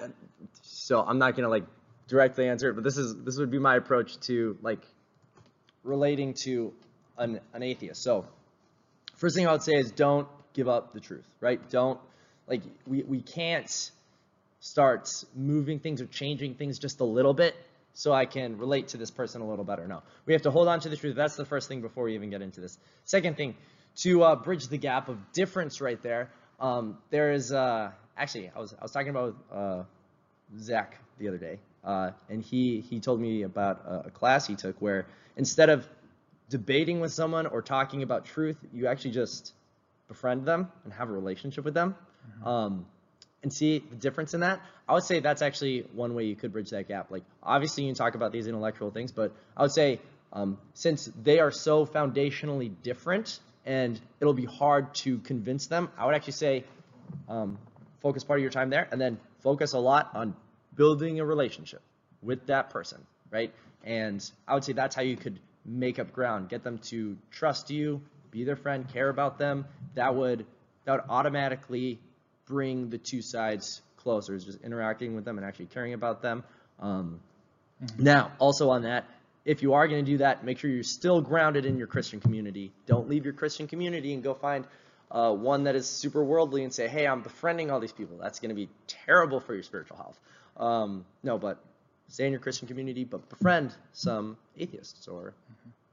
so 0.62 1.04
I'm 1.06 1.18
not 1.18 1.36
gonna 1.36 1.48
like 1.48 1.66
directly 2.10 2.48
answer 2.48 2.68
it, 2.68 2.74
but 2.74 2.84
this 2.84 2.98
is 2.98 3.14
this 3.24 3.38
would 3.38 3.50
be 3.50 3.58
my 3.58 3.76
approach 3.76 4.18
to 4.26 4.58
like 4.60 4.82
relating 5.82 6.34
to 6.44 6.74
an, 7.16 7.40
an 7.54 7.62
atheist. 7.62 8.02
So, 8.02 8.26
first 9.16 9.36
thing 9.36 9.46
I 9.46 9.52
would 9.52 9.62
say 9.62 9.74
is 9.74 9.90
don't 9.92 10.28
give 10.52 10.68
up 10.68 10.92
the 10.92 11.00
truth, 11.00 11.26
right? 11.40 11.60
Don't, 11.70 12.00
like, 12.46 12.62
we, 12.86 13.02
we 13.02 13.20
can't 13.20 13.90
start 14.60 15.08
moving 15.34 15.78
things 15.78 16.00
or 16.00 16.06
changing 16.06 16.54
things 16.54 16.78
just 16.78 17.00
a 17.00 17.04
little 17.04 17.34
bit 17.34 17.54
so 17.94 18.12
I 18.12 18.26
can 18.26 18.58
relate 18.58 18.88
to 18.88 18.96
this 18.96 19.10
person 19.10 19.40
a 19.42 19.48
little 19.48 19.64
better. 19.64 19.86
No, 19.86 20.02
we 20.26 20.32
have 20.32 20.42
to 20.42 20.50
hold 20.50 20.68
on 20.68 20.80
to 20.80 20.88
the 20.88 20.96
truth. 20.96 21.16
That's 21.16 21.36
the 21.36 21.44
first 21.44 21.68
thing 21.68 21.80
before 21.80 22.04
we 22.04 22.14
even 22.14 22.30
get 22.30 22.42
into 22.42 22.60
this. 22.60 22.78
Second 23.04 23.36
thing, 23.36 23.54
to 24.02 24.22
uh, 24.22 24.36
bridge 24.36 24.68
the 24.68 24.78
gap 24.78 25.08
of 25.08 25.32
difference 25.32 25.80
right 25.80 26.00
there, 26.02 26.30
um, 26.60 26.98
there 27.10 27.32
is, 27.32 27.52
uh, 27.52 27.90
actually, 28.16 28.50
I 28.54 28.60
was, 28.60 28.74
I 28.78 28.82
was 28.82 28.92
talking 28.92 29.08
about 29.10 29.36
uh, 29.52 29.82
Zach 30.58 30.96
the 31.18 31.28
other 31.28 31.38
day, 31.38 31.58
uh, 31.84 32.10
and 32.28 32.42
he 32.42 32.80
he 32.80 33.00
told 33.00 33.20
me 33.20 33.42
about 33.42 33.82
a, 33.86 34.08
a 34.08 34.10
class 34.10 34.46
he 34.46 34.56
took 34.56 34.80
where 34.80 35.06
instead 35.36 35.70
of 35.70 35.88
debating 36.48 37.00
with 37.00 37.12
someone 37.12 37.46
or 37.46 37.62
talking 37.62 38.02
about 38.02 38.24
truth, 38.24 38.58
you 38.72 38.86
actually 38.88 39.12
just 39.12 39.54
befriend 40.08 40.44
them 40.44 40.70
and 40.84 40.92
have 40.92 41.08
a 41.08 41.12
relationship 41.12 41.64
with 41.64 41.74
them, 41.74 41.94
um, 42.44 42.84
and 43.42 43.52
see 43.52 43.78
the 43.78 43.96
difference 43.96 44.34
in 44.34 44.40
that. 44.40 44.60
I 44.88 44.94
would 44.94 45.04
say 45.04 45.20
that's 45.20 45.40
actually 45.40 45.86
one 45.94 46.14
way 46.14 46.24
you 46.24 46.36
could 46.36 46.52
bridge 46.52 46.70
that 46.70 46.88
gap. 46.88 47.10
Like 47.10 47.22
obviously 47.42 47.84
you 47.84 47.90
can 47.90 47.94
talk 47.94 48.14
about 48.16 48.32
these 48.32 48.46
intellectual 48.46 48.90
things, 48.90 49.12
but 49.12 49.32
I 49.56 49.62
would 49.62 49.72
say 49.72 50.00
um, 50.32 50.58
since 50.74 51.10
they 51.22 51.38
are 51.38 51.52
so 51.52 51.86
foundationally 51.86 52.72
different 52.82 53.38
and 53.64 54.00
it'll 54.20 54.34
be 54.34 54.44
hard 54.44 54.94
to 54.96 55.18
convince 55.18 55.68
them, 55.68 55.90
I 55.96 56.06
would 56.06 56.14
actually 56.14 56.32
say 56.32 56.64
um, 57.28 57.58
focus 58.00 58.24
part 58.24 58.40
of 58.40 58.42
your 58.42 58.50
time 58.50 58.70
there 58.70 58.88
and 58.90 59.00
then 59.00 59.18
focus 59.42 59.72
a 59.72 59.78
lot 59.78 60.10
on 60.14 60.34
building 60.80 61.20
a 61.20 61.24
relationship 61.24 61.82
with 62.22 62.46
that 62.46 62.70
person, 62.70 62.98
right? 63.30 63.52
And 63.84 64.18
I 64.48 64.54
would 64.54 64.64
say 64.64 64.72
that's 64.72 64.96
how 64.96 65.02
you 65.02 65.16
could 65.24 65.38
make 65.66 65.98
up 65.98 66.10
ground, 66.18 66.48
get 66.48 66.62
them 66.64 66.78
to 66.92 67.18
trust 67.30 67.70
you, 67.70 68.00
be 68.30 68.44
their 68.44 68.56
friend, 68.56 68.88
care 68.88 69.10
about 69.10 69.38
them. 69.38 69.66
That 69.94 70.14
would 70.14 70.46
that 70.84 70.92
would 70.92 71.04
automatically 71.10 71.98
bring 72.46 72.88
the 72.88 72.96
two 72.96 73.20
sides 73.20 73.82
closer, 73.98 74.34
is 74.34 74.44
just 74.46 74.62
interacting 74.62 75.14
with 75.14 75.26
them 75.26 75.36
and 75.36 75.46
actually 75.46 75.66
caring 75.66 75.92
about 75.92 76.22
them. 76.22 76.44
Um, 76.80 77.20
Now, 77.98 78.32
also 78.38 78.70
on 78.70 78.82
that, 78.82 79.04
if 79.44 79.62
you 79.62 79.74
are 79.74 79.86
going 79.86 80.04
to 80.04 80.10
do 80.10 80.18
that, 80.18 80.44
make 80.44 80.58
sure 80.58 80.70
you're 80.70 80.82
still 80.82 81.20
grounded 81.20 81.64
in 81.66 81.76
your 81.76 81.86
Christian 81.86 82.20
community. 82.20 82.72
Don't 82.86 83.08
leave 83.08 83.24
your 83.24 83.34
Christian 83.34 83.66
community 83.66 84.14
and 84.14 84.22
go 84.22 84.34
find 84.34 84.64
uh, 85.10 85.32
one 85.32 85.64
that 85.64 85.76
is 85.76 85.86
super 85.86 86.22
worldly 86.22 86.62
and 86.64 86.72
say, 86.72 86.88
hey, 86.88 87.06
I'm 87.06 87.22
befriending 87.22 87.70
all 87.70 87.80
these 87.80 87.92
people. 87.92 88.16
That's 88.18 88.38
going 88.40 88.50
to 88.50 88.54
be 88.54 88.68
terrible 88.86 89.40
for 89.40 89.54
your 89.54 89.62
spiritual 89.62 89.96
health. 89.96 90.18
Um, 90.56 91.04
no, 91.22 91.38
but 91.38 91.62
stay 92.08 92.26
in 92.26 92.32
your 92.32 92.40
Christian 92.40 92.68
community, 92.68 93.04
but 93.04 93.28
befriend 93.28 93.74
some 93.92 94.36
atheists 94.58 95.08
or 95.08 95.34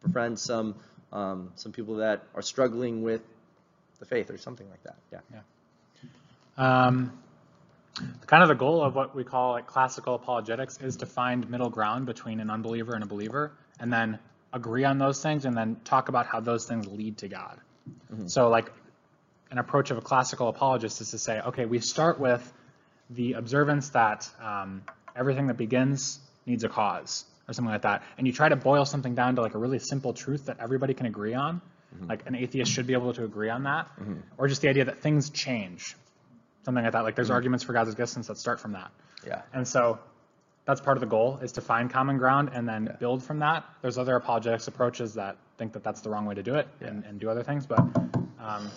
befriend 0.04 0.40
some 0.40 0.76
um, 1.12 1.52
some 1.56 1.72
people 1.72 1.98
that 1.98 2.24
are 2.36 2.42
struggling 2.42 3.02
with 3.02 3.22
the 4.00 4.06
faith 4.06 4.30
or 4.30 4.38
something 4.38 4.70
like 4.70 4.84
that. 4.84 4.96
Yeah. 5.12 5.20
Yeah. 5.34 6.86
Um, 6.90 7.18
kind 8.26 8.44
of 8.44 8.50
the 8.50 8.56
goal 8.56 8.84
of 8.84 8.96
what 8.96 9.16
we 9.16 9.24
call 9.24 9.54
like 9.54 9.68
classical 9.68 10.16
apologetics 10.16 10.78
is 10.82 10.98
to 10.98 11.06
find 11.06 11.50
middle 11.50 11.70
ground 11.70 12.06
between 12.06 12.40
an 12.40 12.50
unbeliever 12.50 12.94
and 12.94 13.04
a 13.04 13.08
believer, 13.08 13.52
and 13.80 13.92
then 13.92 14.20
agree 14.54 14.84
on 14.84 14.98
those 14.98 15.22
things, 15.22 15.46
and 15.46 15.56
then 15.56 15.78
talk 15.84 16.10
about 16.10 16.26
how 16.26 16.40
those 16.40 16.66
things 16.66 16.88
lead 16.88 17.18
to 17.20 17.28
God. 17.28 17.60
So, 18.26 18.50
like, 18.50 18.72
an 19.52 19.58
approach 19.58 19.92
of 19.92 19.98
a 19.98 20.02
classical 20.02 20.50
apologist 20.50 21.00
is 21.02 21.12
to 21.12 21.18
say, 21.18 21.40
okay, 21.40 21.66
we 21.66 21.80
start 21.80 22.20
with 22.20 22.54
the 23.10 23.34
observance 23.34 23.90
that 23.90 24.30
um, 24.42 24.84
everything 25.16 25.48
that 25.48 25.58
begins 25.58 26.20
needs 26.46 26.64
a 26.64 26.70
cause, 26.70 27.26
or 27.48 27.54
something 27.54 27.72
like 27.72 27.84
that, 27.84 28.04
and 28.18 28.28
you 28.28 28.34
try 28.34 28.50
to 28.50 28.56
boil 28.56 28.86
something 28.86 29.16
down 29.16 29.36
to 29.36 29.42
like 29.42 29.56
a 29.56 29.58
really 29.58 29.80
simple 29.80 30.14
truth 30.14 30.46
that 30.46 30.58
everybody 30.60 30.94
can 30.94 31.06
agree 31.06 31.34
on. 31.34 31.62
Like 32.08 32.28
an 32.28 32.36
atheist 32.36 32.72
should 32.72 32.86
be 32.86 32.94
able 32.94 33.14
to 33.14 33.24
agree 33.24 33.50
on 33.50 33.64
that, 33.64 33.88
or 34.38 34.48
just 34.48 34.62
the 34.62 34.70
idea 34.70 34.86
that 34.86 35.00
things 35.00 35.32
change, 35.32 35.96
something 36.64 36.84
like 36.84 36.94
that. 36.94 37.04
Like 37.04 37.16
there's 37.16 37.32
arguments 37.32 37.64
for 37.64 37.74
God's 37.74 37.90
existence 37.90 38.28
that 38.28 38.38
start 38.38 38.60
from 38.60 38.74
that. 38.74 38.92
Yeah. 39.26 39.42
And 39.54 39.68
so 39.68 39.98
that's 40.66 40.82
part 40.82 40.98
of 40.98 41.02
the 41.02 41.08
goal 41.08 41.40
is 41.42 41.54
to 41.54 41.62
find 41.62 41.90
common 41.90 42.18
ground 42.18 42.52
and 42.54 42.68
then 42.68 42.96
build 43.00 43.24
from 43.24 43.40
that. 43.40 43.64
There's 43.82 43.98
other 43.98 44.16
apologetics 44.16 44.68
approaches 44.68 45.14
that 45.14 45.38
think 45.58 45.74
that 45.74 45.84
that's 45.84 46.02
the 46.02 46.10
wrong 46.10 46.26
way 46.26 46.36
to 46.36 46.44
do 46.44 46.56
it 46.56 46.68
and, 46.82 47.04
and 47.06 47.20
do 47.20 47.30
other 47.30 47.42
things, 47.42 47.66
but 47.66 47.80
um, 47.80 48.70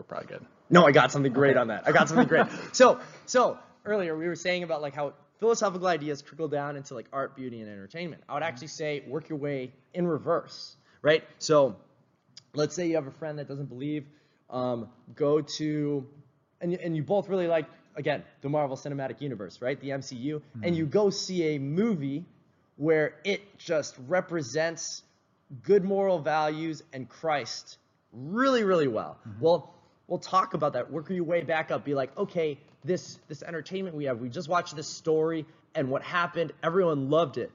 we're 0.00 0.04
probably 0.04 0.28
good. 0.28 0.46
No, 0.70 0.86
I 0.86 0.92
got 0.92 1.12
something 1.12 1.32
great 1.32 1.58
on 1.58 1.68
that. 1.68 1.86
I 1.86 1.92
got 1.92 2.08
something 2.08 2.26
great. 2.26 2.46
So, 2.72 3.00
so 3.26 3.58
earlier 3.84 4.16
we 4.16 4.26
were 4.26 4.36
saying 4.36 4.62
about 4.62 4.80
like 4.80 4.94
how 4.94 5.12
philosophical 5.38 5.88
ideas 5.88 6.22
trickle 6.22 6.48
down 6.48 6.76
into 6.76 6.94
like 6.94 7.06
art, 7.12 7.36
beauty, 7.36 7.60
and 7.60 7.70
entertainment. 7.70 8.22
I 8.26 8.32
would 8.32 8.42
mm-hmm. 8.42 8.48
actually 8.48 8.68
say 8.68 9.02
work 9.06 9.28
your 9.28 9.38
way 9.38 9.72
in 9.92 10.06
reverse, 10.06 10.76
right? 11.02 11.22
So, 11.38 11.76
let's 12.54 12.74
say 12.74 12.88
you 12.88 12.94
have 12.94 13.06
a 13.06 13.12
friend 13.12 13.38
that 13.38 13.46
doesn't 13.46 13.68
believe. 13.68 14.06
Um, 14.48 14.88
go 15.14 15.42
to, 15.42 16.06
and 16.60 16.74
and 16.74 16.96
you 16.96 17.02
both 17.02 17.28
really 17.28 17.46
like 17.46 17.66
again 17.94 18.24
the 18.40 18.48
Marvel 18.48 18.76
Cinematic 18.76 19.20
Universe, 19.20 19.60
right? 19.60 19.78
The 19.78 19.90
MCU, 19.90 20.36
mm-hmm. 20.36 20.64
and 20.64 20.74
you 20.74 20.86
go 20.86 21.10
see 21.10 21.54
a 21.54 21.58
movie 21.58 22.24
where 22.76 23.16
it 23.24 23.58
just 23.58 23.96
represents 24.08 25.02
good 25.62 25.84
moral 25.84 26.20
values 26.20 26.82
and 26.92 27.06
Christ 27.06 27.76
really, 28.12 28.64
really 28.64 28.88
well. 28.88 29.18
Mm-hmm. 29.20 29.44
Well, 29.44 29.74
we'll 30.10 30.18
talk 30.18 30.52
about 30.52 30.74
that. 30.74 30.92
Work 30.92 31.08
your 31.08 31.24
way 31.24 31.42
back 31.42 31.70
up. 31.70 31.84
Be 31.86 31.94
like, 31.94 32.14
okay, 32.18 32.58
this 32.84 33.18
this 33.28 33.42
entertainment 33.42 33.96
we 33.96 34.04
have. 34.04 34.20
We 34.20 34.28
just 34.28 34.48
watched 34.48 34.76
this 34.76 34.88
story, 34.88 35.46
and 35.74 35.88
what 35.88 36.02
happened? 36.02 36.52
Everyone 36.62 37.08
loved 37.08 37.38
it. 37.38 37.50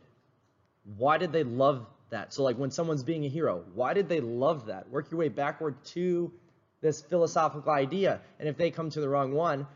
Why 0.98 1.20
did 1.20 1.32
they 1.32 1.44
love 1.44 1.86
that? 2.10 2.34
So, 2.34 2.42
like, 2.44 2.58
when 2.58 2.72
someone's 2.72 3.04
being 3.04 3.26
a 3.26 3.30
hero, 3.30 3.64
why 3.76 3.94
did 3.94 4.10
they 4.10 4.22
love 4.22 4.68
that? 4.68 4.90
Work 4.90 5.12
your 5.12 5.20
way 5.20 5.30
backward 5.30 5.76
to 5.94 6.32
this 6.82 7.02
philosophical 7.02 7.72
idea, 7.72 8.22
and 8.40 8.50
if 8.50 8.58
they 8.58 8.72
come 8.72 8.90
to 8.90 9.02
the 9.02 9.10
wrong 9.10 9.34
one, 9.34 9.68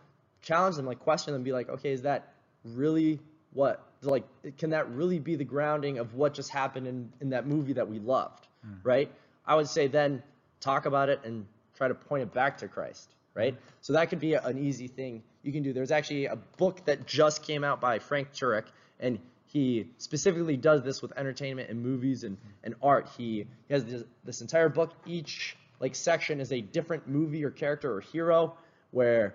challenge 0.41 0.77
them, 0.77 0.85
like 0.85 0.99
question 0.99 1.33
them, 1.33 1.43
be 1.43 1.51
like, 1.51 1.69
okay, 1.69 1.91
is 1.91 2.03
that 2.03 2.33
really 2.63 3.19
what 3.51 3.83
like 4.01 4.23
can 4.57 4.69
that 4.69 4.89
really 4.91 5.19
be 5.19 5.35
the 5.35 5.43
grounding 5.43 5.97
of 5.97 6.13
what 6.13 6.33
just 6.33 6.49
happened 6.51 6.87
in, 6.87 7.11
in 7.19 7.29
that 7.31 7.47
movie 7.47 7.73
that 7.73 7.89
we 7.89 7.99
loved 7.99 8.47
hmm. 8.63 8.73
right 8.83 9.11
i 9.45 9.55
would 9.55 9.67
say 9.67 9.87
then 9.87 10.21
talk 10.59 10.85
about 10.85 11.09
it 11.09 11.19
and 11.23 11.45
try 11.79 11.87
to 11.87 11.95
point 11.95 12.21
it 12.21 12.31
back 12.31 12.59
to 12.59 12.67
christ 12.67 13.15
right? 13.33 13.53
Mm-hmm. 13.53 13.69
So 13.81 13.93
that 13.93 14.09
could 14.09 14.19
be 14.19 14.33
an 14.33 14.57
easy 14.57 14.87
thing 14.87 15.23
you 15.43 15.53
can 15.53 15.63
do. 15.63 15.71
There's 15.71 15.91
actually 15.91 16.25
a 16.25 16.35
book 16.35 16.83
that 16.85 17.07
just 17.07 17.43
came 17.43 17.63
out 17.63 17.79
by 17.79 17.99
frank 17.99 18.33
turek 18.33 18.65
and 18.99 19.19
he 19.45 19.87
specifically 19.97 20.57
does 20.57 20.83
this 20.83 21.01
with 21.01 21.17
entertainment 21.17 21.69
and 21.69 21.81
movies 21.81 22.23
and, 22.23 22.37
and 22.63 22.75
art. 22.83 23.09
He, 23.17 23.47
he 23.67 23.73
has 23.73 23.83
this, 23.83 24.03
this 24.23 24.41
entire 24.41 24.69
book. 24.69 24.91
Each 25.07 25.57
like 25.79 25.95
section 25.95 26.39
is 26.39 26.51
a 26.51 26.61
different 26.61 27.07
movie 27.07 27.43
or 27.43 27.49
character 27.49 27.91
or 27.91 28.01
hero 28.01 28.55
where 28.91 29.33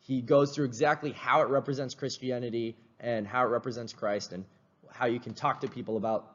he 0.00 0.20
goes 0.20 0.54
through 0.54 0.66
exactly 0.66 1.12
how 1.12 1.40
it 1.40 1.48
represents 1.48 1.94
Christianity 1.94 2.76
and 3.00 3.26
how 3.26 3.44
it 3.44 3.48
represents 3.48 3.92
Christ 3.92 4.32
and 4.32 4.44
how 4.90 5.06
you 5.06 5.20
can 5.20 5.32
talk 5.32 5.60
to 5.60 5.68
people 5.68 5.96
about 5.96 6.34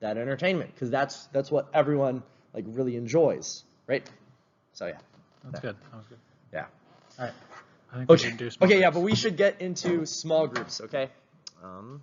that 0.00 0.18
entertainment 0.18 0.74
because 0.74 0.90
that's 0.90 1.26
that's 1.26 1.50
what 1.50 1.68
everyone 1.72 2.22
like 2.52 2.64
really 2.68 2.96
enjoys, 2.96 3.64
right? 3.86 4.08
So 4.74 4.86
yeah, 4.86 4.98
That's 5.44 5.60
good. 5.60 5.76
That 5.90 5.96
was 5.96 6.06
good. 6.08 6.18
yeah. 6.52 6.66
All 7.18 7.24
right. 7.26 7.34
I 7.92 7.96
think 7.98 8.10
Okay. 8.10 8.28
should 8.28 8.36
do 8.36 8.50
small 8.50 8.68
Okay, 8.68 8.80
yeah, 8.80 8.90
but 8.90 9.00
we 9.00 9.14
should 9.14 9.36
get 9.36 9.60
into 9.60 10.04
small 10.04 10.48
groups, 10.48 10.80
okay? 10.80 11.08
Um, 11.62 12.02